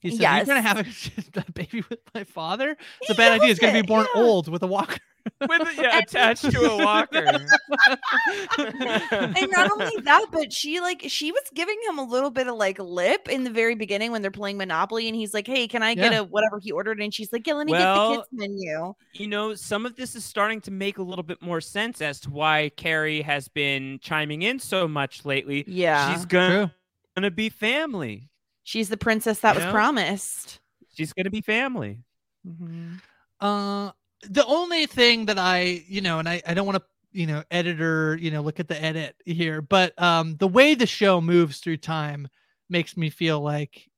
[0.10, 0.48] He said, Yes.
[0.48, 2.78] "You're gonna have a, a baby with my father.
[3.02, 3.48] It's a bad idea.
[3.48, 4.22] He's gonna be born yeah.
[4.22, 5.00] old with a walker."
[5.42, 7.18] with yeah, attached to a walker.
[8.58, 12.56] and not only that, but she like she was giving him a little bit of
[12.56, 15.84] like lip in the very beginning when they're playing Monopoly, and he's like, "Hey, can
[15.84, 16.20] I get Yeah.
[16.20, 18.94] a whatever he ordered?" And she's like, "Yeah, let me Well, get the kids menu."
[19.14, 22.20] you know, some of this is starting to make a little bit more sense as
[22.22, 25.64] to why Kerry has been chiming in so much lately.
[25.68, 26.72] Yeah, She's gonna, True.
[27.16, 28.30] gonna be family.
[28.68, 29.72] She's the princess that You was know?
[29.72, 30.60] promised.
[30.94, 32.00] She's gonna be family.
[32.46, 33.00] Mhm.
[33.40, 33.92] Uh,
[34.24, 37.44] the only thing that I, you know, and I, I don't want to, you know,
[37.50, 41.60] editor, you know, look at the edit here, but um, the way the show moves
[41.60, 42.28] through time
[42.70, 43.90] makes me feel like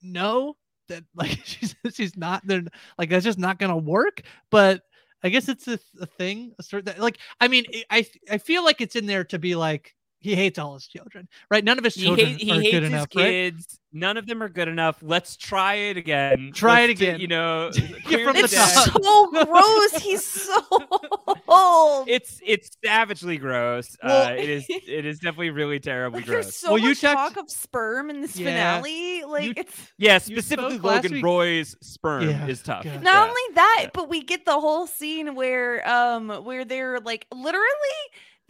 [0.00, 0.56] no,
[0.88, 2.62] that like she's she's not there,
[2.98, 4.22] like that's just not gonna work.
[4.50, 4.82] But
[5.22, 8.64] I guess it's a, a thing, a sort that like I mean, I I feel
[8.64, 11.62] like it's in there to be like he hates all his children, right?
[11.62, 13.24] None of his children He, children hate, he are hates good his enough, right?
[13.24, 13.80] kids.
[13.96, 14.96] None of them are good enough.
[15.02, 16.50] Let's try it again.
[16.52, 17.20] Try it Let's do- again.
[17.20, 17.70] you know,
[18.08, 18.92] Get from the It's top.
[18.92, 19.02] deck.
[19.04, 20.02] so gross.
[20.02, 20.62] He's so
[21.46, 22.08] old.
[22.08, 23.96] It's it's savagely gross.
[24.02, 26.56] Well- uh, it is it is definitely really terribly Like, there's gross.
[26.56, 28.80] so Well, you much checked- talk of sperm in this Yeah.
[28.80, 29.22] finale.
[29.24, 32.82] Like You- it's yeah, specifically spoke last Logan week- Roy's sperm Yeah, is tough.
[32.84, 33.02] God.
[33.02, 33.22] not Yeah.
[33.28, 33.90] only that, Yeah.
[33.94, 37.68] but we get the whole scene where um where they're like literally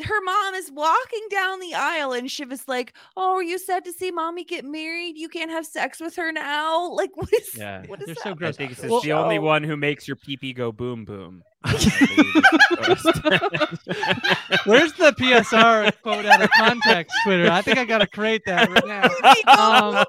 [0.03, 3.85] her mom is walking down the aisle and Shiv is like, Oh, are you sad
[3.85, 5.17] to see mommy get married?
[5.17, 6.91] You can't have sex with her now.
[6.95, 7.85] Like what is Yeah.
[7.87, 8.23] what is They're that?
[8.25, 8.57] so I gross.
[8.57, 11.43] think it's Well- the only one who makes your pee pee go boom boom.
[11.67, 14.67] I believe is the post.
[14.67, 17.51] Where's the PSR quote out of context Twitter?
[17.51, 18.87] I think I gotta create that right
[19.47, 20.05] now.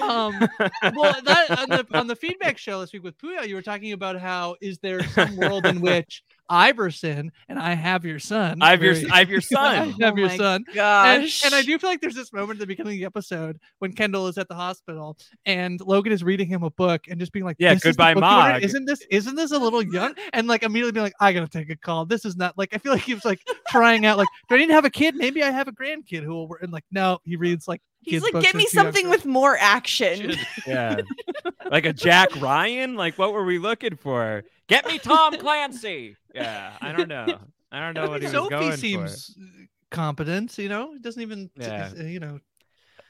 [0.02, 0.48] um,
[0.96, 3.92] well, that on the on the feedback show this week with Puya, you were talking
[3.92, 8.70] about how is there some world in which Iverson and I have your son, I
[8.70, 9.64] have your very- I have your son.
[10.00, 11.44] I have Oh your son, and, Gosh.
[11.44, 13.92] and I do feel like there's this moment at the beginning of the episode when
[13.92, 17.44] Kendall is at the hospital and Logan is reading him a book and just being
[17.44, 18.52] like, Yeah, "This is the goodbye, book you ordered?
[18.52, 21.48] Mog." Isn't this isn't this a little young?" And like immediately being like, "I gotta
[21.48, 22.04] take a call.
[22.06, 24.58] This is not like I feel like he was like trying out like, do I
[24.58, 25.14] need to have a kid?
[25.16, 28.22] Maybe I have a grandkid who will." work." And like, no, he reads like He's
[28.22, 30.36] like, books get me something with more action.
[30.66, 31.00] Yeah.
[31.70, 32.96] like a Jack Ryan?
[32.96, 34.44] Like what were we looking for?
[34.68, 36.16] Get me Tom Clancy.
[36.34, 37.38] Yeah, I don't know.
[37.72, 39.36] I don't know what he was Sophie going seems
[39.90, 40.92] competent, you know.
[40.92, 41.90] He doesn't even, Yeah.
[41.98, 42.40] uh, you know.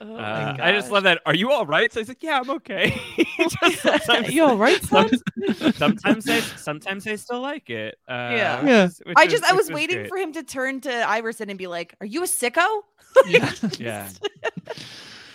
[0.01, 1.21] Oh Uh, I just love that.
[1.25, 1.91] Are you all right?
[1.93, 3.01] So he's like, Yeah, I'm okay.
[3.39, 5.09] Just sometimes, you all right, son?
[5.75, 7.97] sometimes I sometimes I still like it.
[8.09, 8.61] Uh, Yeah.
[8.61, 8.89] which Yeah.
[9.05, 10.09] which I is- just I which was waiting great.
[10.09, 12.67] for him to turn to Iverson and be like, "Are you a sicko?"
[13.29, 13.53] Yeah.
[13.79, 14.09] Yeah.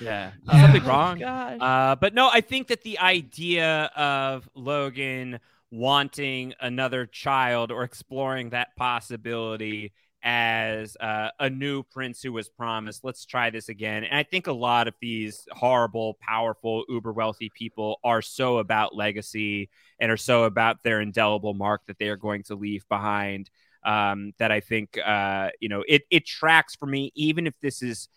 [0.02, 0.32] Yeah.
[0.48, 1.20] Oh, Something wrong.
[1.20, 1.58] Gosh.
[1.62, 5.40] Uh, but no, I think that the idea of Logan
[5.72, 13.04] wanting another child or exploring that possibility as uh, a new prince who was promised,
[13.04, 14.04] let's try this again.
[14.04, 18.96] And I think a lot of these horrible, powerful, uber wealthy people are so about
[18.96, 23.50] legacy and are so about their indelible mark that they are going to leave behind.
[23.82, 27.82] Um, that I think uh, you know it it tracks for me, even if this
[27.82, 28.10] is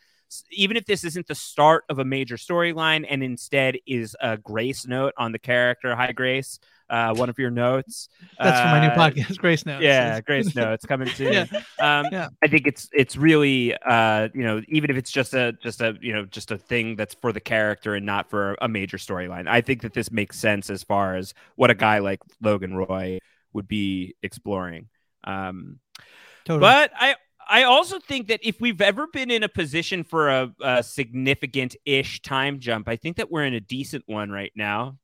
[0.50, 4.86] even if this isn't the start of a major storyline and instead is a grace
[4.86, 6.58] note on the character hi grace
[6.90, 9.82] uh, one of your notes That's for my new Uh, podcast, Grace Notes.
[9.82, 11.46] yeah grace notes coming soon Yeah.
[11.80, 12.28] um Yeah.
[12.42, 15.96] i think it's it's really uh you know even if it's just a just a
[16.02, 19.48] you know just a thing that's for the character and not for a major storyline
[19.48, 23.18] i think that this makes sense as far as what a guy like logan roy
[23.54, 24.88] would be exploring
[25.24, 25.78] um
[26.44, 26.60] Totally.
[26.60, 27.14] but I
[27.48, 31.76] I also think that if we've ever been in a position for a, a significant
[31.84, 34.98] ish time jump, I think that we're in a decent one right now.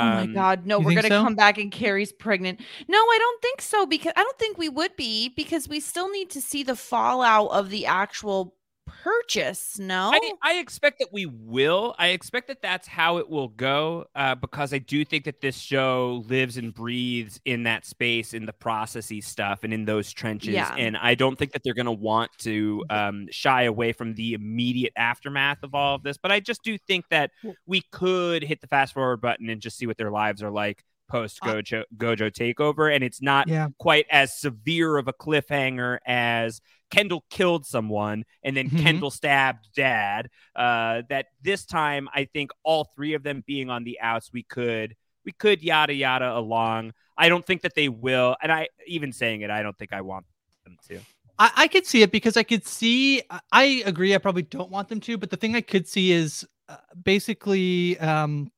[0.00, 1.22] oh my Um, god, no, we're gonna so?
[1.22, 2.60] come back and Kerry's pregnant.
[2.88, 6.10] No, I don't think so because I don't think we would be because we still
[6.10, 8.54] need to see the fallout of the actual
[9.02, 9.78] purchase.
[9.78, 11.94] No, I, I expect that we will.
[11.98, 15.56] I expect that that's how it will go uh, because I do think that this
[15.56, 20.54] show lives and breathes in that space, in the processy stuff, and in those trenches.
[20.54, 20.74] Yeah.
[20.76, 24.34] And I don't think that they're going to want to um, shy away from the
[24.34, 26.16] immediate aftermath of all of this.
[26.16, 27.30] But I just do think that
[27.66, 30.84] we could hit the fast forward button and just see what their lives are like
[31.08, 33.68] post Gojo Gojo takeover, and it's not yeah.
[33.78, 36.60] quite as severe of a cliffhanger as
[36.90, 38.80] Kendall killed someone and then Mhm.
[38.82, 40.28] Kendall stabbed dad.
[40.54, 44.42] Uh, that this time, I think all three of them being on the outs, we
[44.44, 46.92] could we could yada yada along.
[47.16, 50.02] I don't think that they will, and I even saying it, I don't think I
[50.02, 50.26] want
[50.64, 51.00] them to.
[51.38, 53.22] I, I could see it because I could see.
[53.30, 54.14] I- I agree.
[54.14, 57.98] I probably don't want them to, but the thing I could see is uh, basically.
[57.98, 58.50] um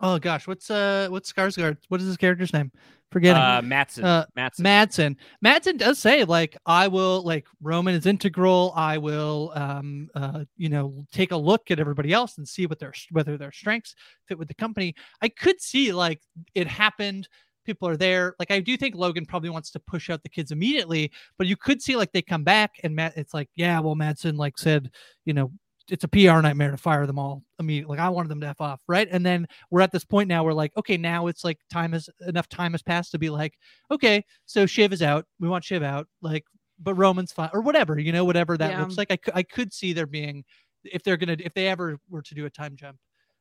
[0.00, 1.78] Oh gosh, what's uh what's Skarsgård?
[1.88, 2.70] What is his character's name?
[3.10, 3.40] Forgetting.
[3.40, 4.04] Uh, Matsson.
[4.04, 4.62] Uh, Matsson.
[4.62, 5.16] Matsson.
[5.40, 8.72] Matsson does say like I will like Roman is integral.
[8.76, 12.78] I will um uh you know take a look at everybody else and see what
[12.78, 13.94] their whether their strengths
[14.26, 14.94] fit with the company.
[15.22, 16.20] I could see like
[16.54, 17.28] it happened.
[17.64, 18.34] People are there.
[18.38, 21.56] Like I do think Logan probably wants to push out the kids immediately, but you
[21.56, 24.90] could see like they come back and Matt it's like, yeah, well Madsen like said,
[25.24, 25.50] you know,
[25.90, 27.96] it's a PR nightmare to fire them all immediately.
[27.96, 29.08] Like I wanted them to f off, right?
[29.10, 30.44] And then we're at this point now.
[30.44, 33.54] We're like, okay, now it's like time has enough time has passed to be like,
[33.90, 35.26] okay, so Shiv is out.
[35.40, 36.08] We want Shiv out.
[36.22, 36.44] Like,
[36.80, 38.80] but Roman's fine or whatever, you know, whatever that Yeah.
[38.80, 39.10] looks like.
[39.10, 40.44] I could I could see there being,
[40.84, 42.98] if they're gonna if they ever were to do a time jump,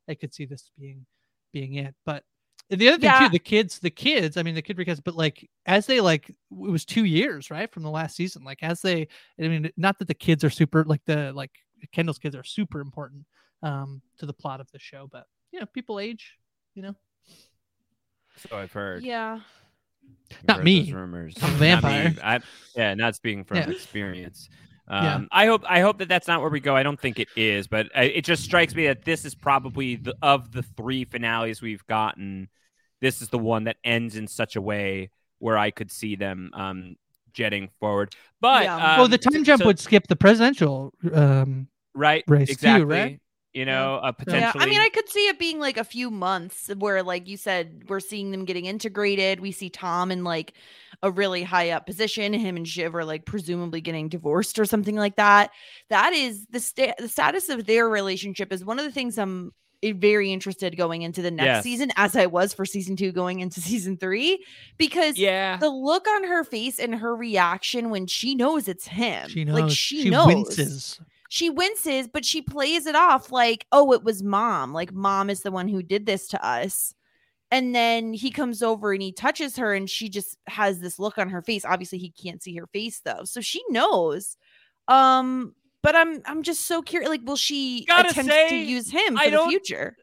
[0.07, 1.05] I could see this being
[1.51, 1.95] being it.
[2.05, 2.23] But
[2.69, 3.27] the other thing Yeah.
[3.27, 4.37] too, the kids, the kids.
[4.37, 7.71] I mean, the kid recast, but like as they like, it was two years right
[7.71, 8.43] from the last season.
[8.43, 9.07] Like as they,
[9.39, 11.51] I mean, not that the kids are super like the like
[11.91, 13.25] Kendall's kids are super important
[13.63, 16.33] um to the plot of the show, but you know, people age,
[16.75, 16.95] you know.
[18.49, 19.03] So I've heard.
[19.03, 19.39] yeah.
[20.31, 20.91] I've Not heard me.
[20.91, 21.35] Rumors.
[21.41, 21.57] I'm a Not me.
[21.59, 22.13] vampire.
[22.23, 22.39] I,
[22.75, 23.69] yeah, not speaking from Yeah.
[23.69, 24.49] experience.
[24.87, 25.21] Um, Yeah.
[25.31, 26.75] I hope I hope that that's not where we go.
[26.75, 29.95] I don't think it is, but I, it just strikes me that this is probably
[29.95, 32.49] the of the three finales we've gotten.
[33.01, 35.09] This is the one that ends in such a way
[35.39, 36.95] where I could see them um,
[37.33, 38.13] jetting forward.
[38.41, 38.75] But Yeah.
[38.75, 42.85] um, well, the time jump so- would skip the presidential um right race too, exactly.
[42.85, 43.19] right?
[43.53, 44.63] You know, uh, Yeah, potentially.
[44.65, 47.83] I mean, I could see it being like a few months where, like you said,
[47.87, 49.39] we're seeing them getting integrated.
[49.39, 50.53] We see Tom in like
[51.01, 52.33] a really high up position.
[52.33, 55.51] Him and Shiv are like presumably getting divorced or something like that.
[55.89, 59.53] That is the sta- the status of their relationship is one of the things I'm
[59.83, 61.63] eh, very interested going into the next Yes.
[61.63, 64.45] season, as I was for season two going into season three,
[64.77, 65.55] because yeah.
[65.55, 69.61] the look on her face and her reaction when she knows it's him, She knows
[69.61, 70.99] like she, she knows winces.
[71.35, 74.71] She winces, but she plays it off like, oh, it was mom.
[74.71, 76.93] Like, mom is the one who did this to us.
[77.51, 81.17] And then he comes over and he touches her, and she just has this look
[81.17, 81.65] on her face.
[81.65, 84.37] Obviously, he can't see her face though, so she knows.
[84.87, 87.09] Um, but I'm I'm just so curious.
[87.09, 89.97] Like, will she Gotta attempt to use him for I the future?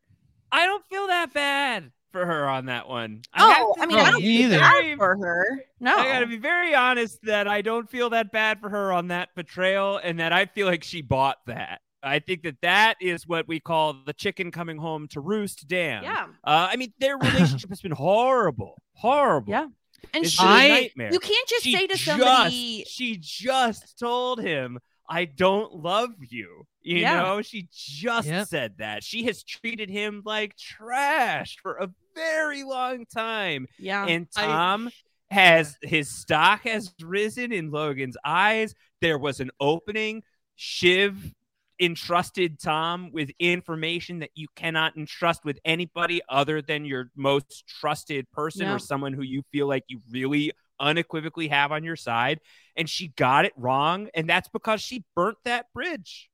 [0.52, 3.22] I don't feel that bad for her on that one.
[3.34, 4.58] I Oh, to I mean, I don't either.
[4.58, 5.64] bad for her.
[5.80, 9.08] No, I gotta be very honest that I don't feel that bad for her on
[9.08, 11.80] that betrayal, and that I feel like she bought that.
[12.04, 15.66] I think that that is what we call the chicken coming home to roost.
[15.68, 16.02] Damn.
[16.02, 16.26] yeah.
[16.44, 19.50] Uh, I mean, their relationship has been horrible, horrible.
[19.50, 19.66] Yeah.
[20.12, 21.10] And It's she, been a I- nightmare.
[21.12, 24.80] you can't just She say to just- somebody, she just told him,
[25.12, 27.22] "I don't love you." You Yeah.
[27.22, 28.48] know, she just Yep.
[28.48, 29.04] said that.
[29.04, 34.90] She has treated him like trash for a very long time yeah, and I- Tom
[35.30, 38.74] has his stock has risen in Logan's eyes.
[39.00, 40.22] There was an opening.
[40.56, 41.32] Shiv
[41.80, 48.30] entrusted Tom with information that you cannot entrust with anybody other than your most trusted
[48.30, 48.74] person Yeah.
[48.74, 50.52] or someone who you feel like you really
[50.82, 52.40] unequivocally have on your side.
[52.76, 54.08] And she got it wrong.
[54.14, 56.28] And that's because she burnt that bridge.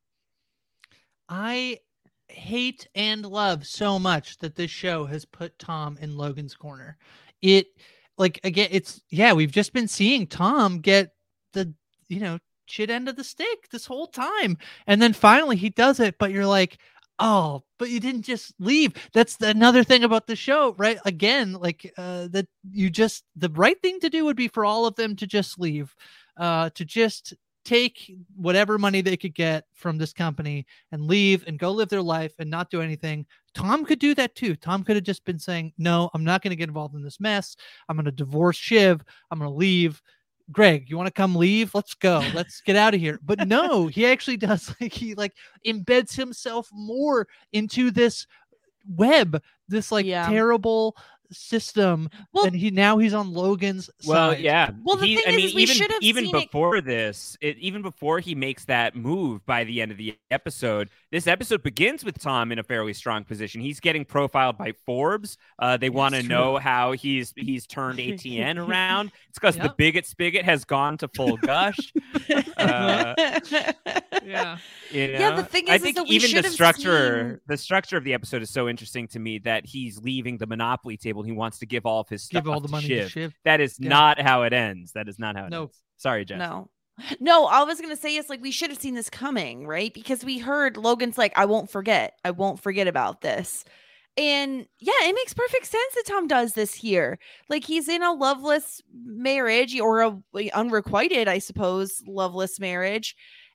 [1.29, 1.79] I
[2.29, 6.97] hate and love so much that this show has put Tom in Logan's corner.
[7.43, 7.67] It
[8.17, 11.13] like again, it's yeah, we've just been seeing Tom get
[11.53, 11.73] the
[12.09, 14.59] you know shit end of the stick this whole time.
[14.87, 16.79] And then finally he does it, but you're like,
[17.19, 18.93] oh, but you didn't just leave.
[19.13, 20.99] That's the, another thing about the show, right?
[21.05, 24.87] Again, like uh that you just the right thing to do would be for all
[24.87, 25.95] of them to just leave.
[26.37, 31.59] Uh to just take whatever money they could get from this company and leave and
[31.59, 33.27] go live their life and not do anything.
[33.55, 34.57] Tom could do that too.
[34.57, 37.21] Tom could have just been saying, No, I'm not going to get involved in this
[37.21, 37.57] mess.
[37.89, 39.03] I'm going to divorce Shiv.
[39.31, 40.01] I'm going to leave.
[40.51, 41.75] Greg, you want to come leave?
[41.75, 42.23] Let's go.
[42.35, 43.19] Let's get out of here.
[43.23, 45.35] But no, he actually does like he like
[45.67, 48.27] embeds himself more into this
[48.97, 50.29] web, this like Yeah.
[50.29, 50.97] terrible
[51.31, 52.09] system.
[52.33, 54.41] Well- and he now he's on Logan's Well, side.
[54.41, 54.71] yeah.
[54.85, 56.41] Well, the He- thing I is, mean, is we even should have even seen it-
[56.47, 60.89] before this, it, even before he makes that move by the end of the episode,
[61.11, 63.61] this episode begins with Tom in a fairly strong position.
[63.61, 65.39] He's getting profiled by Forbes.
[65.59, 69.11] Uh, they want to know how he's he's turned ATN around.
[69.29, 71.79] It's because the bigot spigot has gone to full gush.
[72.57, 73.15] Uh,
[74.25, 74.59] Yeah.
[74.91, 75.19] You know?
[75.19, 77.97] Yeah, the thing I is- is think that even should the structure, seen- the structure
[77.97, 81.18] of the episode is so interesting to me that he's leaving the monopoly table.
[81.21, 83.05] And He wants to give all of his stuff Give all the to money Shiv.
[83.05, 83.35] to Shiv.
[83.45, 83.89] That is Yeah.
[83.89, 84.93] not how it ends.
[84.93, 85.63] That is not how it No.
[85.63, 85.77] ends.
[85.97, 86.39] Sorry, Jess.
[86.39, 86.71] No.
[87.21, 89.95] No, all I was gonna say is like we should have seen this coming, right?
[89.95, 92.19] Because we heard Logan's like, I won't forget.
[92.25, 93.65] I won't forget about this.
[94.17, 97.21] And yeah, it makes perfect sense that Tom does this here.
[97.49, 103.15] Like he's in a loveless marriage or a unrequited, I suppose, loveless marriage.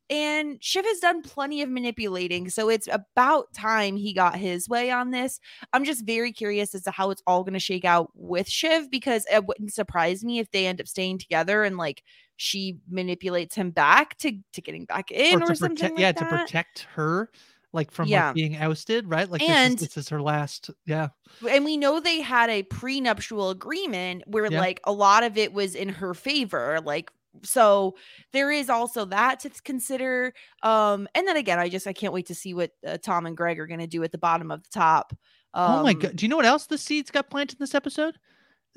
[0.10, 2.50] And Shiv has done plenty of manipulating.
[2.50, 5.40] So it's about time he got his way on this.
[5.72, 8.92] I'm just very curious as to how it's all going to shake out with Shiv
[8.92, 12.04] because it wouldn't surprise me if they end up staying together and like
[12.36, 16.12] she manipulates him back to to getting back in or, to something protect like yeah
[16.12, 16.20] that.
[16.20, 17.30] to protect her
[17.72, 18.28] like from Yeah.
[18.28, 21.10] like being ousted right like And- this, is, this is her last yeah
[21.50, 24.60] and we know they had a prenuptial agreement where Yeah.
[24.60, 27.96] like a lot of it was in her favor like so
[28.32, 32.28] there is also that to consider um and then again i just i can't wait
[32.28, 34.62] to see what uh, tom and greg are going to do at the bottom of
[34.64, 35.14] the top
[35.54, 37.76] um, oh my god do you know what else the seeds got planted in this
[37.76, 38.18] episode?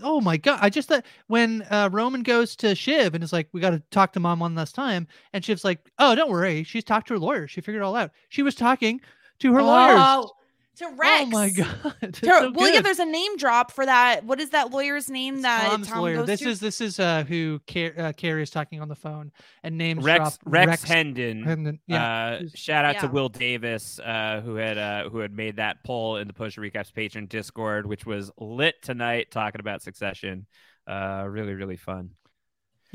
[0.03, 3.49] Oh my god i just thought when uh roman goes to shiv and is like
[3.53, 6.65] we got to talk to mom one last time and shiv's like oh don't worry
[6.65, 8.11] she's talked to her lawyer she figured it all out.
[8.29, 9.01] She was talking
[9.39, 9.99] to her lawyers.
[9.99, 10.31] Oh,
[10.77, 11.23] to Rex.
[11.25, 14.25] oh my god It's To- so well, yeah, there's a name drop for that.
[14.25, 15.35] What is that lawyer's name?
[15.35, 16.17] It's that Tom's Tom lawyer.
[16.17, 16.49] goes This to?
[16.49, 20.05] is this is uh who Car- uh, Kerry is talking on the phone and names
[20.05, 21.43] Rex drop Rex, Hendon.
[21.43, 22.39] Hendon, yeah.
[22.43, 26.17] Uh, shout out to Will Davis, uh, who had uh, who had made that poll
[26.17, 30.47] in the Push Recaps Patreon Discord, which was lit tonight, talking about Succession.
[30.87, 32.11] Uh, really, really fun.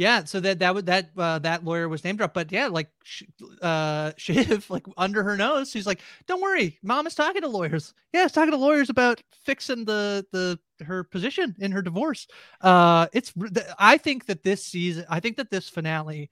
[0.02, 2.90] Yeah, so that that would that uh, that lawyer was name dropped, but yeah, like
[3.62, 7.94] uh Shiv, like under her nose, she's like, "Don't worry, mom is talking to lawyers.
[8.12, 12.26] Yeah, it's talking to lawyers about fixing the the her position in her divorce."
[12.62, 13.32] Uh, it's
[13.78, 16.32] I think that this season, I think that this finale,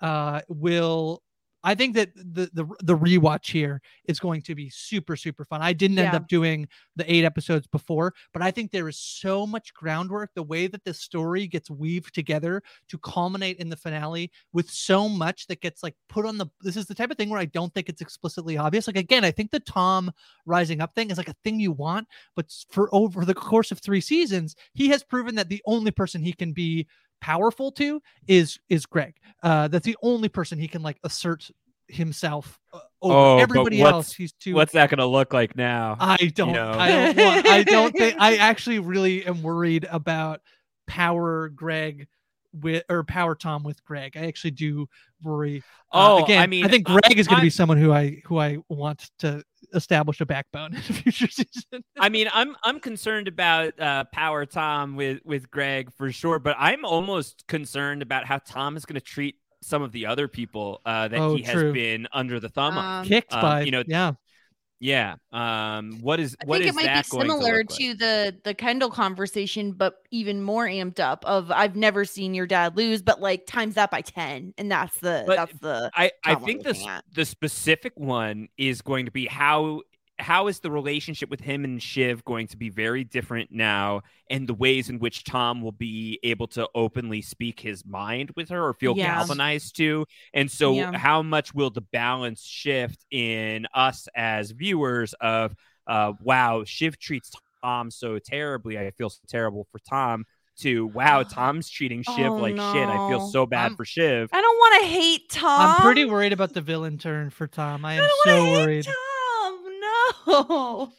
[0.00, 1.22] uh, will.
[1.62, 5.60] I think that the the the rewatch here is going to be super super fun.
[5.62, 6.16] I didn't end Yeah.
[6.16, 10.30] up doing the eight episodes before, but I think there is so much groundwork.
[10.34, 15.08] The way that this story gets weaved together to culminate in the finale with so
[15.08, 17.44] much that gets like put on the this is the type of thing where I
[17.46, 18.86] don't think it's explicitly obvious.
[18.86, 20.10] Like again, I think the Tom
[20.46, 23.80] rising up thing is like a thing you want, but for over the course of
[23.80, 26.86] 3 seasons, he has proven that the only person he can be
[27.20, 29.14] powerful to is is Greg.
[29.42, 31.50] Uh that's the only person he can like assert
[31.88, 35.96] himself uh, over Oh, everybody else he's too What's that going to look like now?
[35.98, 36.52] I don't.
[36.52, 36.72] know?
[36.72, 37.16] I don't.
[37.16, 38.16] Want, I don't think.
[38.20, 40.40] I actually really am worried about
[40.86, 42.08] power Greg
[42.52, 44.16] with or power Tom with Greg.
[44.16, 44.88] I actually do
[45.22, 45.62] worry.
[45.92, 47.92] Uh, Oh, again, I mean, I think I- Greg is going to be someone who
[47.92, 49.42] I who I want to
[49.74, 51.84] establish a backbone in a future season.
[51.98, 56.56] I mean, I'm I'm concerned about uh, Power Tom with with Greg for sure, but
[56.58, 60.80] I'm almost concerned about how Tom is going to treat some of the other people
[60.86, 61.72] uh, that Oh, he has true.
[61.72, 62.84] been under the thumb of.
[62.84, 64.12] Um, Kicked um, by you know, yeah.
[64.80, 65.16] Yeah.
[65.30, 65.98] Um.
[66.00, 67.98] What is I what think is it might be going to similar to, like?
[67.98, 71.22] the the Kendall conversation, but even more amped up.
[71.26, 74.98] Of I've never seen your dad lose, but like times that by ten, and that's
[75.00, 77.04] the But that's the I, I think the at.
[77.12, 79.82] the specific one is going to be how
[80.20, 84.46] how is the relationship with him and Shiv going to be very different now, and
[84.46, 88.62] the ways in which Tom will be able to openly speak his mind with her
[88.64, 89.14] or feel Yeah.
[89.16, 90.96] galvanized to, and so Yeah.
[90.96, 95.54] how much will the balance shift in us as viewers of,
[95.86, 97.30] uh, wow, Shiv treats
[97.62, 100.24] Tom so terribly, I feel so terrible for Tom.
[100.58, 102.88] To wow, Tom's treating Shiv Oh, like shit.
[102.88, 104.28] I feel so bad I'm- for Shiv.
[104.32, 105.60] I don't want to hate Tom.
[105.76, 107.84] I'm pretty worried about the villain turn for Tom.
[107.86, 108.84] I I am don't so hate worried.
[108.84, 108.94] Tom,
[110.26, 110.92] no.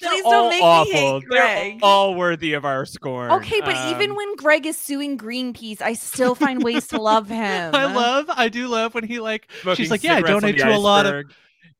[0.00, 0.92] Please don't make awful.
[0.92, 1.78] me hate They're Greg.
[1.82, 3.30] all worthy of our scorn.
[3.32, 7.28] Okay, but even Um, when Greg is suing Greenpeace, I still find ways to love
[7.42, 7.74] him.
[7.74, 8.26] I love.
[8.30, 9.48] I do love when he like.
[9.60, 11.32] smoking she's like, yeah, I donate the to a lot of iceberg.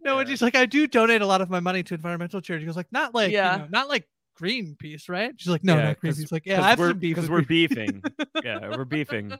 [0.04, 2.64] No, and she's like, I do donate a lot of my money to environmental charity.
[2.64, 3.52] He goes like, not like, Yeah.
[3.52, 4.08] you know, not like
[4.40, 5.32] Greenpeace, right?
[5.36, 6.32] She's like, no, Yeah, not 'cause- Greenpeace.
[6.32, 8.02] Like, yeah, I have we're, beef because we're beefing.
[8.44, 9.32] yeah, we're beefing.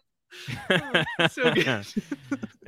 [1.31, 1.85] so good.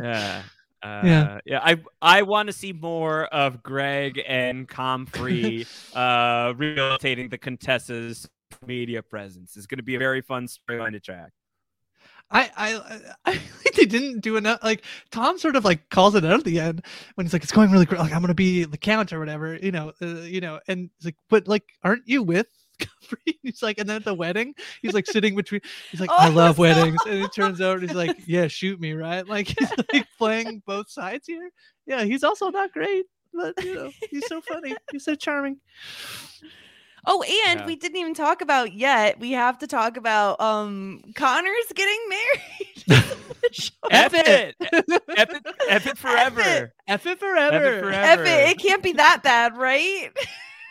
[0.00, 0.42] yeah.
[0.84, 1.40] Uh, Yeah.
[1.46, 8.28] yeah, I I want to see more of Greg and Comfrey uh, rehabilitating the Contessa's
[8.66, 9.56] media presence.
[9.56, 11.32] It's going to be a very fun storyline to track.
[12.30, 14.62] I, I, I think they didn't do enough.
[14.62, 17.52] Like Tom sort of like calls it out at the end when he's like, it's
[17.52, 18.00] going really great.
[18.00, 20.60] Like I'm gonna be the count or whatever, you know, uh, you know.
[20.68, 22.48] And it's like, but like, aren't you with?
[22.78, 23.38] Comfrey?
[23.42, 25.60] He's like, and then at the wedding, he's like sitting between.
[25.90, 26.62] He's like, I Oh, love no.
[26.62, 29.26] weddings, and it turns out he's like, yeah, shoot me, right?
[29.26, 31.50] Like he's like playing both sides here.
[31.86, 34.74] Yeah, he's also not great, but you know, he's so funny.
[34.92, 35.58] He's so charming.
[37.06, 37.66] Oh, and Yeah.
[37.66, 39.20] we didn't even talk about yet.
[39.20, 42.84] We have to talk about um Connor's getting married.
[42.88, 45.02] F F it, it.
[45.18, 46.72] F it, F it forever.
[46.88, 47.80] F it forever.
[47.80, 47.90] forever.
[47.92, 48.50] F it.
[48.52, 50.10] It can't be that bad, right?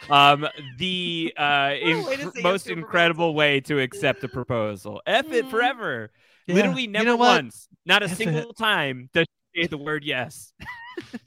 [0.10, 0.47] Um,
[0.78, 4.24] the uh, What a way to inc- most yes to a incredible way to accept
[4.24, 5.01] a proposal.
[5.06, 6.12] F it forever.
[6.47, 6.56] Yeah.
[6.56, 8.16] Literally You never know once, not a F it.
[8.18, 9.26] single time does
[9.56, 10.51] she say the word yes.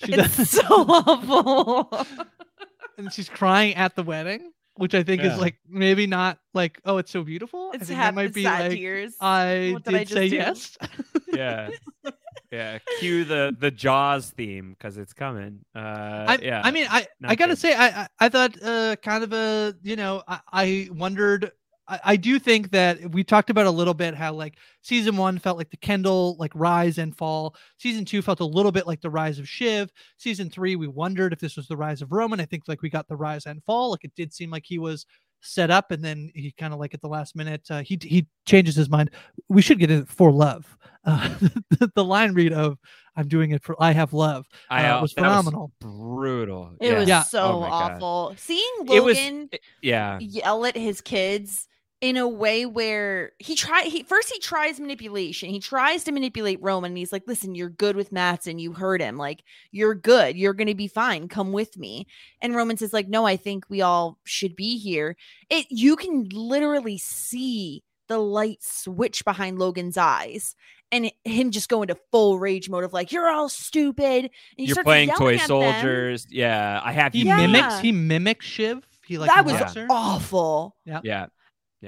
[0.05, 0.51] She It's does.
[0.51, 2.07] so awful.
[2.99, 4.53] and she's crying at the wedding.
[4.77, 5.33] which I think Yeah.
[5.35, 7.71] is like maybe not like oh it's so beautiful.
[7.73, 9.15] I It's think hap- that might be sad like tears.
[9.21, 10.37] I What did I did just say do?
[10.37, 10.77] yes.
[11.37, 11.69] yeah
[12.53, 17.07] yeah cue the the jaws theme because it's coming uh I, yeah I mean, I,
[17.25, 17.59] I gotta good.
[17.59, 21.53] say, I, I, I thought, uh, kind of a, you know, I, I wondered.
[21.89, 25.39] I, I do think that we talked about a little bit how like season one
[25.39, 27.55] felt like the Kendall like rise and fall.
[27.79, 29.91] Season two felt a little bit like the rise of Shiv.
[30.17, 32.41] Season three, we wondered if this was the rise of Roman.
[32.41, 33.93] I think like we got the rise and fall.
[33.93, 35.07] Like it did seem like he was
[35.47, 38.27] set up, and then he kind of like at the last minute, uh, he he
[38.47, 39.11] changes his mind.
[39.49, 40.77] We should get it for love.
[41.05, 41.29] Uh,
[41.71, 42.79] the, the line read of
[43.17, 45.71] "I'm doing it for I have love" I, uh, uh, was that phenomenal.
[45.81, 46.99] brutal It yeah.
[46.99, 47.23] was Yeah.
[47.23, 47.93] so Oh my God.
[47.93, 48.35] awful.
[48.39, 49.51] Seeing It was- Logan
[49.83, 51.69] yeah yell at his kids
[52.03, 55.49] in a way where he try he first he tries manipulation.
[55.49, 58.59] He tries to manipulate Roman and he's like, "Listen, you're good with Matsson.
[58.59, 59.17] You heard him.
[59.17, 60.37] Like, you're good.
[60.37, 61.29] You're going to be fine.
[61.29, 62.07] Come with me."
[62.43, 65.17] And Roman says like, "No, I think we all should be here."
[65.49, 70.55] It you can literally see the light switch behind Logan's eyes.
[70.93, 74.31] And him just go into full rage mode of like, you're all stupid.
[74.57, 75.47] And you're playing toy at them.
[75.49, 77.39] soldiers yeah i have He you Yeah.
[77.45, 77.81] mimics.
[77.81, 78.87] He mimics Shiv.
[79.05, 79.87] He like that was mocks her.
[79.91, 80.77] awful.
[80.85, 81.27] yeah Yeah.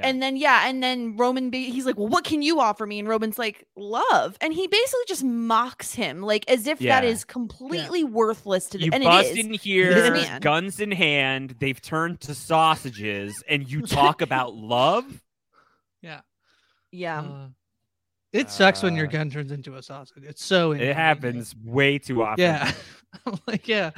[0.04, 2.98] And then yeah, and then Roman be- he's like, "Well, what can you offer me?"
[2.98, 7.10] And Roman's like, "Love." And he basically just mocks him like as if that Yeah.
[7.10, 9.46] is completely worthless to the you and bust it is.
[9.46, 10.40] in here man.
[10.40, 15.22] guns in hand they've turned to sausages and you talk about love
[16.90, 17.20] Yeah.
[17.20, 17.48] Uh,
[18.32, 20.22] it sucks when your Uh, gun turns into a sausage.
[20.24, 22.72] It's so it happens way too often Yeah.
[23.46, 23.90] Like, yeah.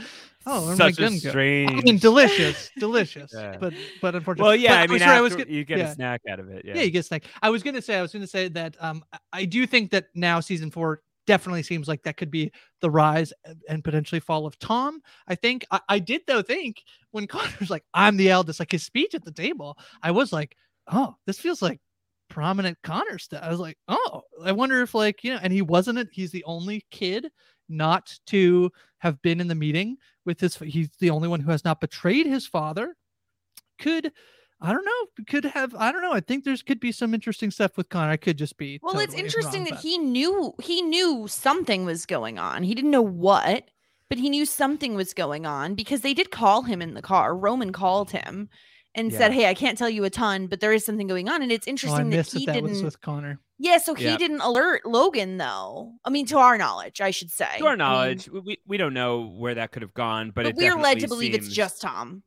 [0.47, 1.11] Oh, my such a go?
[1.11, 3.30] strange I mean, delicious, delicious.
[3.34, 3.57] Yeah.
[3.61, 5.91] But but unfortunately, well yeah But i mean sorry, I was gonna- you get yeah.
[5.91, 7.24] a snack out of it yeah yeah, you get a snack.
[7.43, 10.41] I was gonna say, I was gonna say that um, I- do think that now
[10.41, 14.59] season four definitely seems like that could be the rise and- and potentially fall of
[14.59, 15.01] Tom.
[15.28, 18.82] I think I, I did though think when Connor's like, I'm the eldest, like his
[18.82, 20.57] speech at the table, I was like,
[20.91, 21.80] oh, this feels like
[22.30, 23.43] prominent Connor stuff.
[23.43, 26.30] I was like, oh, I wonder if like, you know, and he wasn't it, he's
[26.30, 27.30] the only kid
[27.68, 28.70] not to
[29.01, 32.26] have been in the meeting with his he's the only one who has not betrayed
[32.26, 32.96] his father.
[33.78, 34.12] Could
[34.62, 35.24] I don't know.
[35.26, 36.12] Could have I don't know.
[36.12, 38.12] I think there's could be some interesting stuff with Connor.
[38.12, 38.78] I could just be.
[38.82, 42.62] Well, it's interesting wrong, that but- he knew he knew something was going on.
[42.62, 43.64] He didn't know what,
[44.09, 47.34] but he knew something was going on because they did call him in the car.
[47.34, 48.51] Roman called him
[48.94, 51.40] and said, "Hey, I can't tell you a ton, but there is something going on."
[51.42, 52.84] And it's Oh, interesting that he that didn't.
[52.84, 53.40] with Connor.
[53.63, 54.17] Yeah, so he Yeah.
[54.17, 55.93] didn't alert Logan though.
[56.03, 57.59] I mean, to our knowledge, I should say.
[57.59, 60.45] to our I mean, knowledge we- we, don't know where that could have gone but,
[60.45, 62.23] but we're led to believe it's just Tom.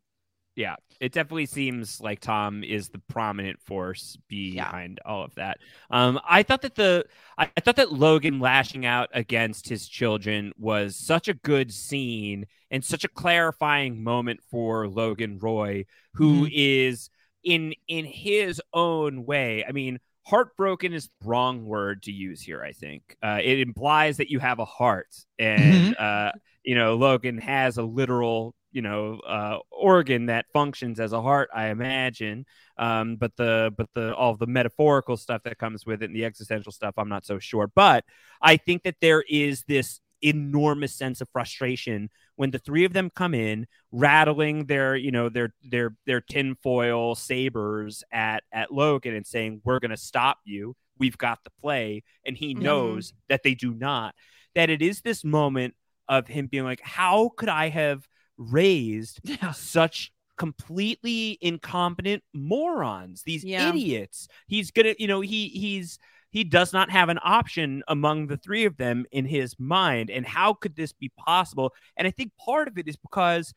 [0.55, 4.65] yeah it definitely seems like tom is the prominent force Yeah.
[4.65, 5.57] behind all of that
[5.89, 7.05] um i thought that the
[7.39, 12.45] I, I thought that logan lashing out against his children was such a good scene
[12.69, 17.09] and such a clarifying moment for logan roy who is
[17.43, 22.63] in in his own way i mean heartbroken is the wrong word to use here
[22.63, 23.15] i think.
[23.21, 26.31] Uh, it implies that you have a heart and uh,
[26.63, 31.49] you know logan has a literal you know uh, organ that functions as a heart
[31.53, 32.45] i imagine.
[32.77, 36.25] Um, but the but the all the metaphorical stuff that comes with it and the
[36.25, 37.67] existential stuff i'm not so sure.
[37.67, 38.03] But
[38.41, 43.09] i think that there is this enormous sense of frustration when the three of them
[43.15, 49.25] come in rattling their you know their their their tinfoil sabers at at logan and
[49.27, 52.61] saying we're going to stop you we've got the play and he Mhm.
[52.61, 54.15] knows that they do not
[54.55, 55.73] that it is this moment
[56.07, 58.07] of him being like how could i have
[58.37, 59.51] raised Yeah.
[59.51, 63.69] such completely incompetent morons these Yeah.
[63.69, 65.99] idiots he's gonna you know he he's
[66.33, 70.25] he does not have an option among the three of them in his mind and
[70.25, 73.53] how could this be possible and i think part of it is because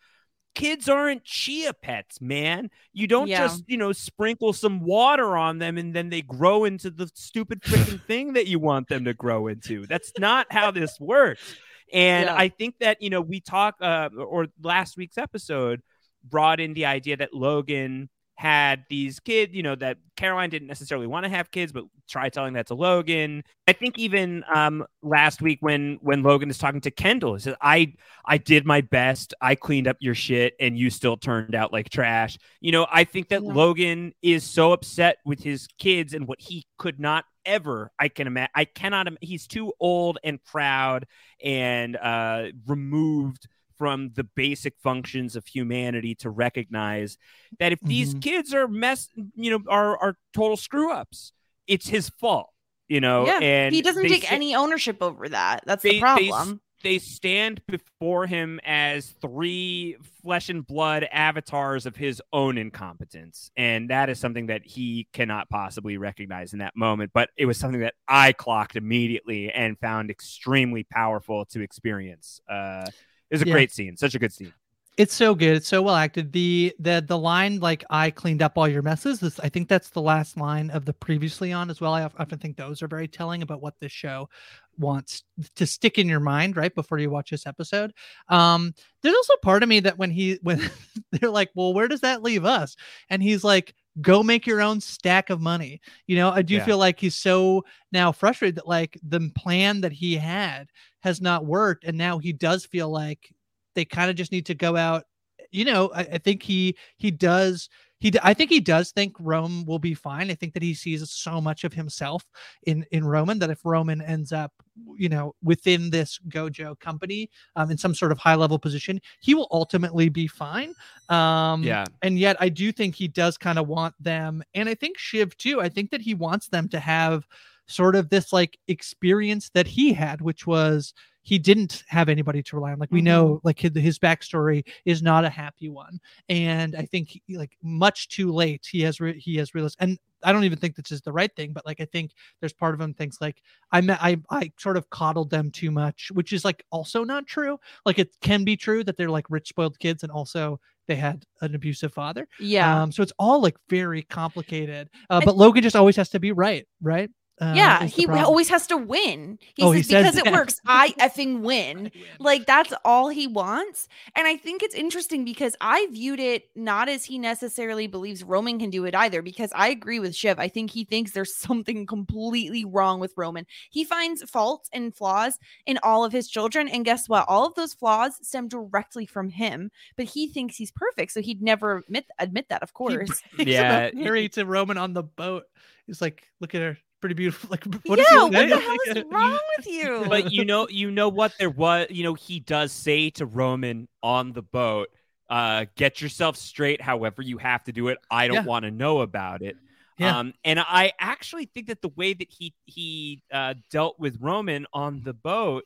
[0.54, 3.40] kids aren't chia pets man you don't Yeah.
[3.46, 7.60] just you know sprinkle some water on them and then they grow into the stupid
[7.62, 11.56] freaking thing that you want them to grow into that's not how this works
[11.92, 12.34] and Yeah.
[12.34, 15.82] I think that, you know, we talk, uh, or last week's episode
[16.24, 21.06] brought in the idea that Logan had these kids, you know, that Caroline didn't necessarily
[21.06, 23.42] want to have kids, but try telling that to Logan.
[23.66, 27.56] I think even um, last week when when Logan is talking to Kendall, he says,
[27.60, 29.34] I I did my best.
[29.40, 32.38] I cleaned up your shit and you still turned out like trash.
[32.60, 33.52] You know, I think that Yeah.
[33.52, 38.26] Logan is so upset with his kids and what he could not ever I can
[38.26, 41.06] imagine I cannot im- he's too old and proud
[41.40, 43.46] and uh removed
[43.78, 47.18] from the basic functions of humanity to recognize
[47.58, 48.22] that if these Mhm.
[48.22, 51.32] kids are mess you know are are total screw ups
[51.66, 52.50] it's his fault
[52.88, 55.62] you know yeah, and he doesn't take say- any ownership over that.
[55.66, 56.60] That's they- the they problem.
[56.82, 63.50] they stand before him as three flesh and blood avatars of his own incompetence.
[63.56, 67.10] And that is something that he cannot possibly recognize in that moment.
[67.12, 72.40] But it was something that I clocked immediately and found extremely powerful to experience.
[72.48, 72.86] Uh,
[73.30, 73.52] it was a Yeah.
[73.52, 74.52] great scene, such a good scene.
[74.96, 75.56] It's so good.
[75.58, 76.32] It's so well acted.
[76.32, 79.20] The the the line like I cleaned up all your messes.
[79.20, 81.92] This, I think that's the last line of the previously on as well.
[81.92, 84.30] I often think those are very telling about what this show
[84.78, 85.24] wants
[85.56, 87.92] to stick in your mind right before you watch this episode.
[88.30, 90.62] Um, there's also part of me that when he when
[91.12, 92.74] they're like, well, where does that leave us?
[93.10, 95.80] And he's like, go make your own stack of money.
[96.06, 96.64] You know, I do Yeah.
[96.64, 100.68] feel like he's so now frustrated that like the plan that he had
[101.00, 103.32] has not worked, and now he does feel like
[103.74, 105.04] they kind of just need to go out
[105.52, 107.68] you know I, I think he he does
[107.98, 111.08] he i think he does think rome will be fine i think that he sees
[111.10, 112.24] so much of himself
[112.64, 114.52] in in roman that if roman ends up
[114.96, 119.34] you know within this gojo company um, in some sort of high level position he
[119.34, 120.74] will ultimately be fine
[121.08, 121.84] um Yeah.
[122.02, 125.36] and yet i do think he does kind of want them and i think shiv
[125.36, 127.26] too i think that he wants them to have
[127.68, 130.94] sort of this like experience that he had which was
[131.26, 135.02] he didn't have anybody to rely on like we know like his, his backstory is
[135.02, 135.98] not a happy one
[136.28, 139.98] and i think he- like much too late he has re- he has realized and
[140.22, 142.74] i don't even think this is the right thing but like i think there's part
[142.74, 146.32] of him thinks like i met i i sort of coddled them too much which
[146.32, 149.76] is like also not true like it can be true that they're like rich spoiled
[149.80, 152.82] kids and also they had an abusive father Yeah.
[152.82, 156.30] um so it's all like very complicated uh, but logan just always has to be
[156.30, 157.10] right right
[157.40, 158.24] uh, yeah, he problem.
[158.24, 159.38] always has to win.
[159.54, 161.90] He Oh, he says says because it works, I effing win.
[162.18, 163.88] Like that's all he wants.
[164.14, 168.58] And I think it's interesting because I viewed it not as he necessarily believes Roman
[168.58, 170.38] can do it either, because I agree with Shiv.
[170.38, 173.46] I think he thinks there's something completely wrong with Roman.
[173.70, 176.68] He finds faults and flaws in all of his children.
[176.68, 177.26] And guess what?
[177.28, 181.12] All of those flaws stem directly from him, but he thinks he's perfect.
[181.12, 183.22] So he'd never admit admit that, of course.
[183.36, 185.44] brings Yeah, up Mary to Roman on the boat.
[185.86, 187.48] He's like, look at her, pretty beautiful.
[187.50, 190.04] Like, what yeah, is he what the hell is wrong with you?
[190.08, 191.86] but you know, you know what there was.
[191.90, 194.88] You know, he does say to Roman on the boat,
[195.30, 196.80] uh, "Get yourself straight.
[196.80, 197.98] However, you have to do it.
[198.10, 198.44] I don't Yeah.
[198.44, 199.56] want to know about it."
[199.98, 200.18] Yeah.
[200.18, 204.66] Um, and I actually think that the way that he he uh, dealt with Roman
[204.72, 205.64] on the boat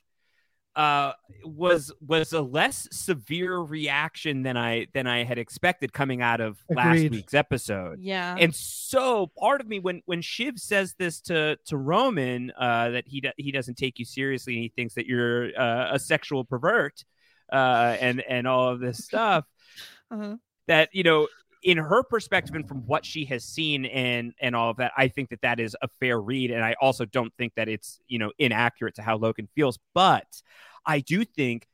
[0.76, 1.12] uh,
[1.44, 6.58] was was a less severe reaction than I than I had expected coming out of
[6.70, 7.10] last Agreed.
[7.12, 7.98] week's episode.
[8.00, 8.36] yeah.
[8.38, 13.04] And so part of me when when Shiv says this to to Roman uh, that
[13.08, 16.44] he do, he doesn't take you seriously and he thinks that you're uh, a sexual
[16.44, 17.04] pervert
[17.52, 19.44] uh, and and all of this stuff
[20.12, 20.36] Uh-huh.
[20.66, 21.28] that you know
[21.62, 25.08] in her perspective and from what she has seen and and all of that I
[25.08, 26.50] think that that is a fair read.
[26.50, 29.78] And I also don't think that it's you know inaccurate to how Logan feels.
[29.94, 30.42] But
[30.86, 31.66] I do think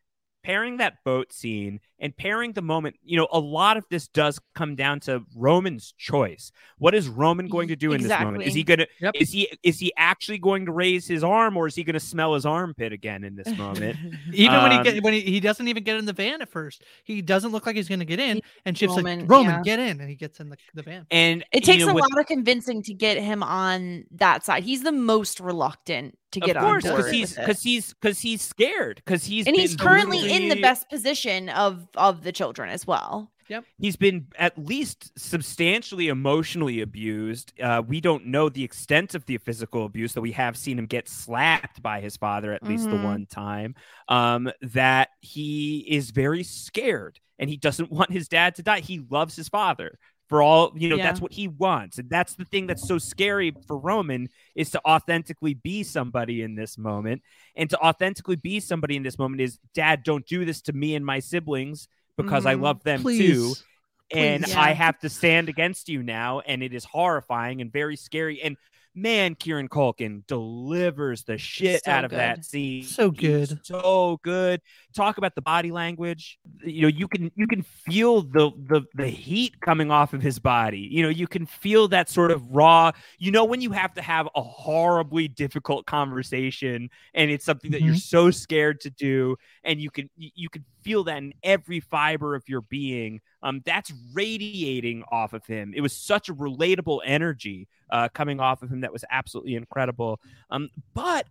[0.47, 4.39] pairing that boat scene and pairing the moment, you know, a lot of this does
[4.55, 6.53] come down to Roman's choice.
[6.79, 8.45] What is Roman going to do in this moment?
[8.45, 9.15] Is he gonna Yep.
[9.17, 12.35] is he is he actually going to raise his arm or is he gonna smell
[12.35, 13.97] his armpit again in this moment?
[14.33, 16.49] Even when he Um, get when he, he doesn't even get in the van at
[16.49, 16.85] first.
[17.03, 19.63] He doesn't look like he's going to get in, and Chip's Roman, like, "Roman, yeah.
[19.63, 21.07] get in," and he gets in the, the van.
[21.11, 24.63] And It takes know, a with- lot of convincing to get him on that side.
[24.63, 27.05] He's the most reluctant to get of course, on board.
[27.05, 27.41] because he's with it.
[27.47, 31.49] because he's because he's scared because he's and he's been currently in the best position
[31.51, 33.31] of of the children as well.
[33.49, 33.65] Yep.
[33.79, 37.53] He's been at least substantially emotionally abused.
[37.61, 40.87] Uh, we don't know the extent of the physical abuse, that we have seen him
[40.87, 43.05] get slapped by his father at least the Mhm.
[43.05, 43.77] one time.
[44.09, 48.81] Um, that he is very scared and he doesn't want his dad to die.
[48.81, 49.97] He loves his father.
[50.29, 51.05] For all you know, Yeah.
[51.05, 54.81] that's what he wants, and that's the thing that's so scary for Roman is to
[54.85, 57.23] authentically be somebody in this moment,
[57.55, 60.97] and to authentically be somebody in this moment is, Dad, don't do this to me
[60.97, 62.61] and my siblings because I Mhm.
[62.63, 63.65] love them too Please,
[64.11, 64.55] and Please.
[64.55, 68.43] I have to stand against you now, and it is horrifying and very scary.
[68.43, 68.57] And
[68.97, 72.19] man, Kieran Culkin delivers the shit So out of good.
[72.19, 72.83] that scene.
[72.83, 73.65] So He's good.
[73.67, 74.63] so good.
[74.95, 76.39] Talk about the body language.
[76.65, 80.39] You know, you can you can feel the the the heat coming off of his
[80.39, 80.89] body.
[80.91, 82.93] You know, you can feel that sort of raw.
[83.19, 87.83] You know, when you have to have a horribly difficult conversation, and it's something that
[87.83, 88.01] you're Mhm.
[88.01, 92.45] so scared to do, and you can you can feel that in every fiber of
[92.49, 93.21] your being.
[93.43, 95.73] Um, that's radiating off of him.
[95.75, 100.21] It was such a relatable energy uh, coming off of him that was absolutely incredible.
[100.51, 101.27] Um, but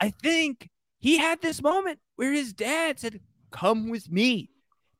[0.00, 3.20] I think he had this moment where his dad said,
[3.50, 4.50] "Come with me,"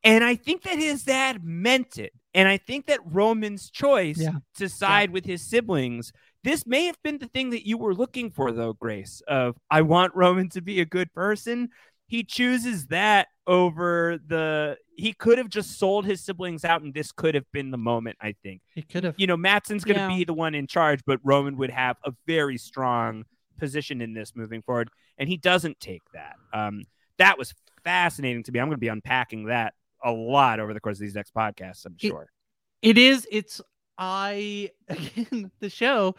[0.05, 2.13] and I think that his dad meant it.
[2.35, 4.41] And I think that Roman's choice Yeah.
[4.59, 6.13] to side with his siblings,
[6.45, 9.23] this may have been the thing that you were looking for, though, Grace.
[9.27, 11.71] Of I want Roman to be a good person.
[12.07, 17.13] He chooses that over the he could have just sold his siblings out and this
[17.13, 19.15] could have been the moment i think He could have.
[19.19, 20.09] you know Matsson's going to Yeah.
[20.09, 23.25] be the one in charge but roman would have a very strong
[23.59, 24.89] position in this moving forward
[25.19, 26.83] and he doesn't take that um
[27.19, 27.55] that was
[27.85, 31.03] fascinating to me i'm going to be unpacking that a lot over the course of
[31.03, 32.27] these next podcasts i'm It- sure
[32.83, 33.29] It is.
[33.31, 33.61] It's
[33.99, 36.17] I again the show.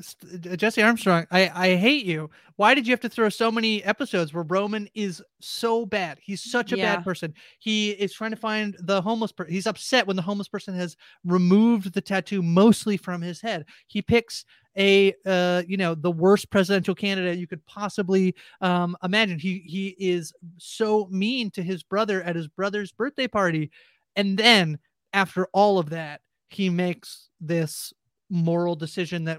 [0.00, 2.30] St- Jesse Armstrong, I I hate you.
[2.56, 6.18] Why did you have to throw so many episodes where Roman is so bad?
[6.22, 6.96] He's such a Yeah.
[6.96, 7.34] bad person.
[7.58, 9.52] He is trying to find the homeless person.
[9.52, 13.66] He's upset when the homeless person has removed the tattoo mostly from his head.
[13.86, 14.44] He picks
[14.76, 19.38] a uh you know the worst presidential candidate you could possibly um imagine.
[19.38, 23.70] He he is so mean to his brother at his brother's birthday party.
[24.16, 24.78] And then
[25.12, 27.92] after all of that, he makes this
[28.30, 29.38] moral decision that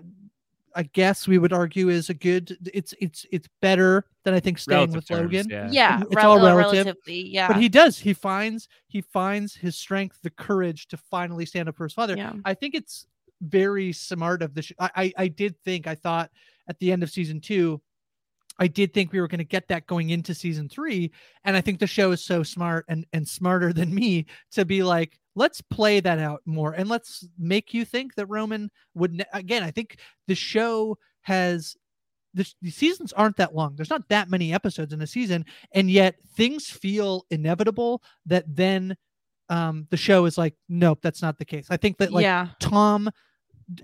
[0.76, 4.58] I guess we would argue is a good it's it's it's better than I think
[4.60, 5.50] staying Relative with terms, Logan.
[5.50, 5.70] yeah.
[5.72, 7.28] Yeah, It's rel- all uh, relative, relatively.
[7.30, 7.98] Yeah, But he does.
[8.00, 12.16] He finds he finds his strength, the courage to finally stand up for his father.
[12.18, 12.34] yeah.
[12.44, 13.08] I think it's
[13.42, 14.62] very smart of the.
[14.62, 16.30] Sh- I, I I did think I thought
[16.68, 17.82] at the end of season two,
[18.58, 21.12] I did think we were going to get that going into season three,
[21.44, 24.84] and I think the show is so smart and and smarter than me to be
[24.84, 29.14] like, let's play that out more and let's make you think that Roman would.
[29.14, 31.76] Ne- Again, I think the show has.
[32.34, 33.76] The, the seasons aren't that long.
[33.78, 38.04] There's not that many episodes in a season, and yet things feel inevitable.
[38.26, 38.98] That then,
[39.48, 41.68] um, the show is like, nope, that's not the case.
[41.70, 43.10] I think that like yeah, Tom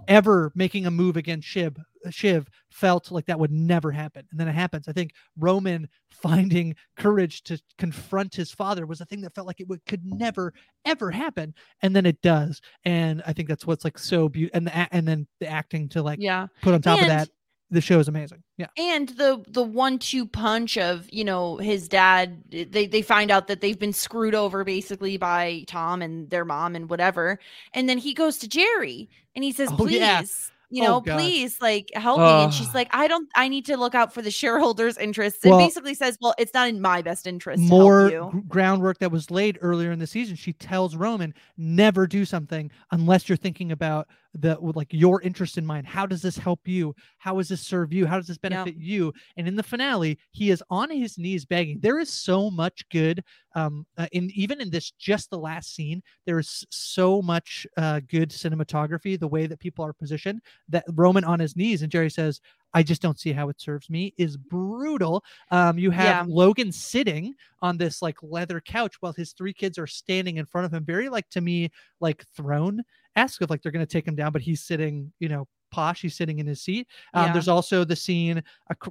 [0.07, 4.25] ever making a move against Shiv uh, Shiv felt like that would never happen.
[4.31, 4.87] And then it happens.
[4.87, 9.59] I think Roman finding courage to confront his father was a thing that felt like
[9.59, 10.53] it would, could never
[10.85, 11.53] ever happen.
[11.81, 12.61] And then it does.
[12.85, 14.57] And I think that's what's like so beautiful.
[14.57, 16.47] And the, and then the acting to like yeah.
[16.61, 17.29] put on top of that,
[17.71, 18.43] the show is amazing.
[18.57, 18.67] Yeah.
[18.77, 23.47] and the the one two punch of you know his dad they they find out
[23.47, 27.39] that they've been screwed over basically by tom and their mom and whatever
[27.73, 30.21] and then he goes to Gerri and he says Oh, please yeah.
[30.69, 31.17] you Oh, know God.
[31.17, 34.21] please like help me and she's like i don't i need to look out for
[34.21, 38.09] the shareholders interests and Well, basically says well it's not in my best interest More
[38.09, 40.35] to help gr- you groundwork that was laid earlier in the season.
[40.35, 45.65] She tells Roman, never do something unless you're thinking about the like your interest in
[45.65, 45.87] mind.
[45.87, 46.95] How does this help you?
[47.17, 48.05] How does this serve you?
[48.05, 49.13] How does this benefit you?
[49.37, 51.79] And in the finale, he is on his knees begging.
[51.81, 53.23] There is so much good
[53.55, 57.99] um uh, in even in this just the last scene there is so much uh
[58.07, 62.09] good cinematography the way that people are positioned that roman on his knees and Gerri
[62.11, 62.39] says
[62.73, 66.33] i just don't see how it serves me is brutal um you have Yeah.
[66.33, 70.65] logan sitting on this like leather couch while his three kids are standing in front
[70.65, 71.69] of him very like to me
[71.99, 72.81] like throne
[73.15, 76.01] esque of like they're going to take him down but he's sitting you know posh
[76.01, 77.31] he's sitting in his seat um Yeah.
[77.31, 78.43] there's also the scene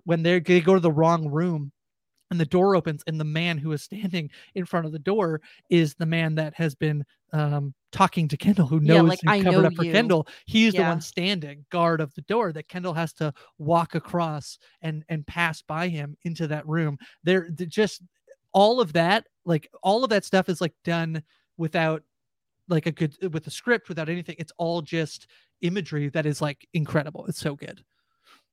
[0.05, 1.73] when they go to the wrong room
[2.31, 5.41] and the door opens and the man who is standing in front of the door
[5.69, 9.41] is the man that has been um talking to kendall who knows Yeah, like, "I
[9.41, 12.69] covered know up for you." kendall he's the one standing guard of the door that
[12.69, 17.69] kendall has to walk across and and pass by him into that room there th-
[17.71, 18.03] just
[18.53, 21.23] all of that like all of that stuff is like done
[21.57, 22.03] without
[22.71, 25.27] like a good with a script without anything it's all just
[25.61, 27.83] imagery that is like incredible it's so good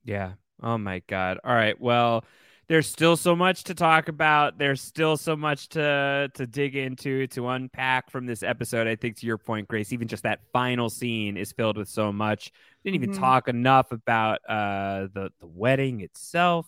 [0.03, 0.33] Yeah.
[0.61, 1.37] Oh my God.
[1.43, 1.79] All right.
[1.79, 2.23] Well,
[2.67, 4.57] there's still so much to talk about.
[4.57, 8.87] There's still so much to to dig into to unpack from this episode.
[8.87, 12.11] I think to your point, Grace, even just that final scene is filled with so
[12.11, 12.51] much.
[12.83, 13.19] Didn't even Mhm.
[13.19, 16.65] talk enough about uh the the wedding itself.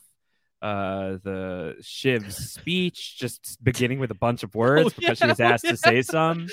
[0.61, 5.63] Uh, the Shiv's speech, just beginning with a bunch of words because she was asked
[5.63, 5.71] yeah.
[5.71, 6.47] to say some.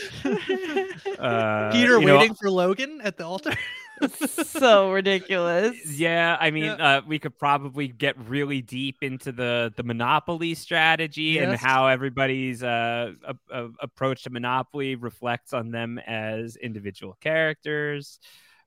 [1.18, 3.52] Uh, peter you know, waiting for logan at the altar
[4.28, 6.74] so ridiculous Yeah, I mean, Yeah.
[6.98, 12.62] uh, we could probably get really deep into the the monopoly strategy and how everybody's
[12.62, 18.18] uh, a, a- approach to monopoly reflects on them as individual characters.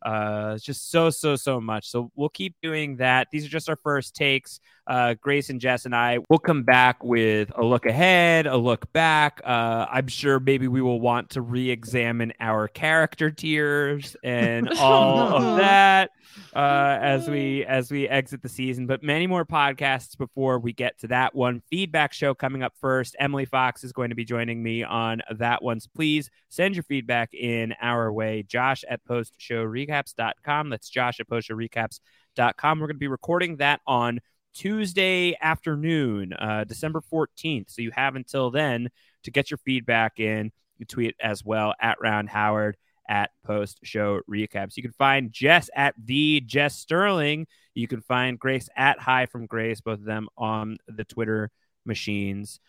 [0.01, 1.89] Uh, just so so so much.
[1.91, 3.27] So we'll keep doing that.
[3.31, 4.59] These are just our first takes.
[4.89, 8.91] Uh, Grace and Jess and I will come back with a look ahead, a look
[8.91, 9.39] back.
[9.45, 15.57] Uh, I'm sure maybe we will want to re-examine our character tiers and all of
[15.57, 16.09] that
[16.55, 18.87] uh, as we as we exit the season.
[18.87, 21.61] But many more podcasts before we get to that one.
[21.69, 23.15] Feedback show coming up first.
[23.19, 25.79] Emily Fox is going to be joining me on that one.
[25.79, 28.41] So please send your feedback in our way.
[28.41, 30.69] Josh at postshowrecaps.com.
[30.69, 32.79] That's Josh at postshowrecaps.com.
[32.79, 34.19] We're going to be recording that on
[34.53, 37.69] Tuesday afternoon, uh, December 14th.
[37.69, 38.89] So you have until then
[39.23, 40.51] to get your feedback in.
[40.77, 42.77] You tweet as well at Round Howard
[43.07, 44.77] at post show recaps.
[44.77, 47.47] You can find Jess at the Jess Sterling.
[47.73, 51.49] You can find Grace at Hi from Grace, both of them on the Twitter
[51.85, 52.59] machines.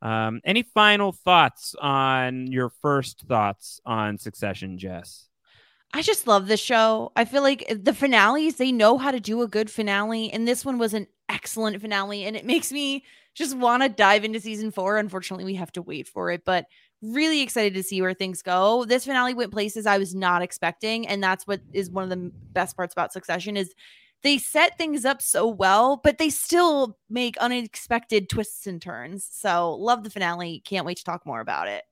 [0.00, 5.27] Um, any final thoughts on your first thoughts on Succession, Jess?
[5.94, 7.12] I just love this show.
[7.16, 10.30] I feel like eh, the finales, they know how to do a good finale.
[10.30, 12.24] And this one was an excellent finale.
[12.24, 14.98] And it makes me just want to dive into season four.
[14.98, 16.66] Unfortunately, we have to wait for it, but
[17.00, 18.84] really excited to see where things go.
[18.84, 21.06] This finale went places I was not expecting.
[21.06, 23.72] And that's what is one of the best parts about Succession is
[24.22, 29.26] they set things up so well, but they still make unexpected twists and turns.
[29.30, 30.60] So love the finale.
[30.66, 31.84] Can't wait to talk more about it.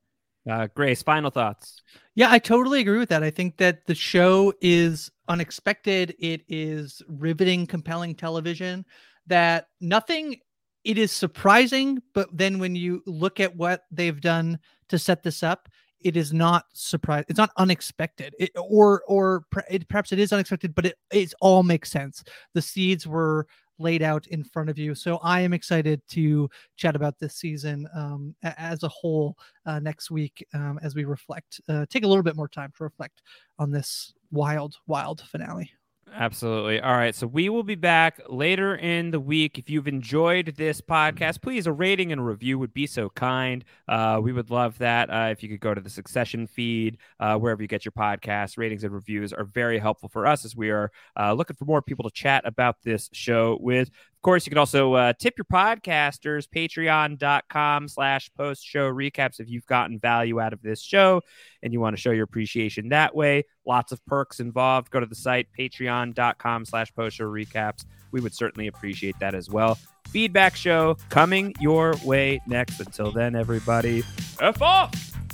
[0.48, 1.82] Uh, Grace, final thoughts.
[2.14, 3.22] Yeah, I totally agree with that.
[3.22, 6.14] I think that the show is unexpected.
[6.18, 8.84] It is riveting, compelling television.
[9.26, 10.36] That nothing,
[10.84, 15.42] it is surprising, but then when you look at what they've done to set this
[15.42, 15.68] up,
[16.00, 17.24] it is not surprise.
[17.28, 21.64] It's not unexpected, it, or or it, perhaps it is unexpected, but it it all
[21.64, 22.22] makes sense.
[22.54, 24.94] The seeds were laid out in front of you.
[24.94, 30.10] So I am excited to chat about this season um, as a whole uh, next
[30.10, 33.22] week um, as we reflect, uh, take a little bit more time to reflect
[33.58, 35.70] on this wild, wild finale.
[36.14, 36.80] Absolutely.
[36.80, 37.14] All right.
[37.14, 39.58] So we will be back later in the week.
[39.58, 43.64] If you've enjoyed this podcast, please a rating and a review would be so kind.
[43.88, 45.10] Uh, we would love that.
[45.10, 48.56] Uh, if you could go to the Succession feed, uh, wherever you get your podcasts,
[48.56, 51.82] ratings and reviews are very helpful for us as we are uh, looking for more
[51.82, 53.90] people to chat about this show with
[54.26, 59.66] course, you can also uh, tip your podcasters, patreon.com slash post show recaps if you've
[59.66, 61.22] gotten value out of this show
[61.62, 63.44] and you want to show your appreciation that way.
[63.64, 64.90] Lots of perks involved.
[64.90, 67.84] Go to the site, patreon.com slash post show recaps.
[68.10, 69.78] We would certainly appreciate that as well.
[70.08, 72.80] Feedback show coming your way next.
[72.80, 74.02] Until then, everybody,
[74.40, 75.25] F off!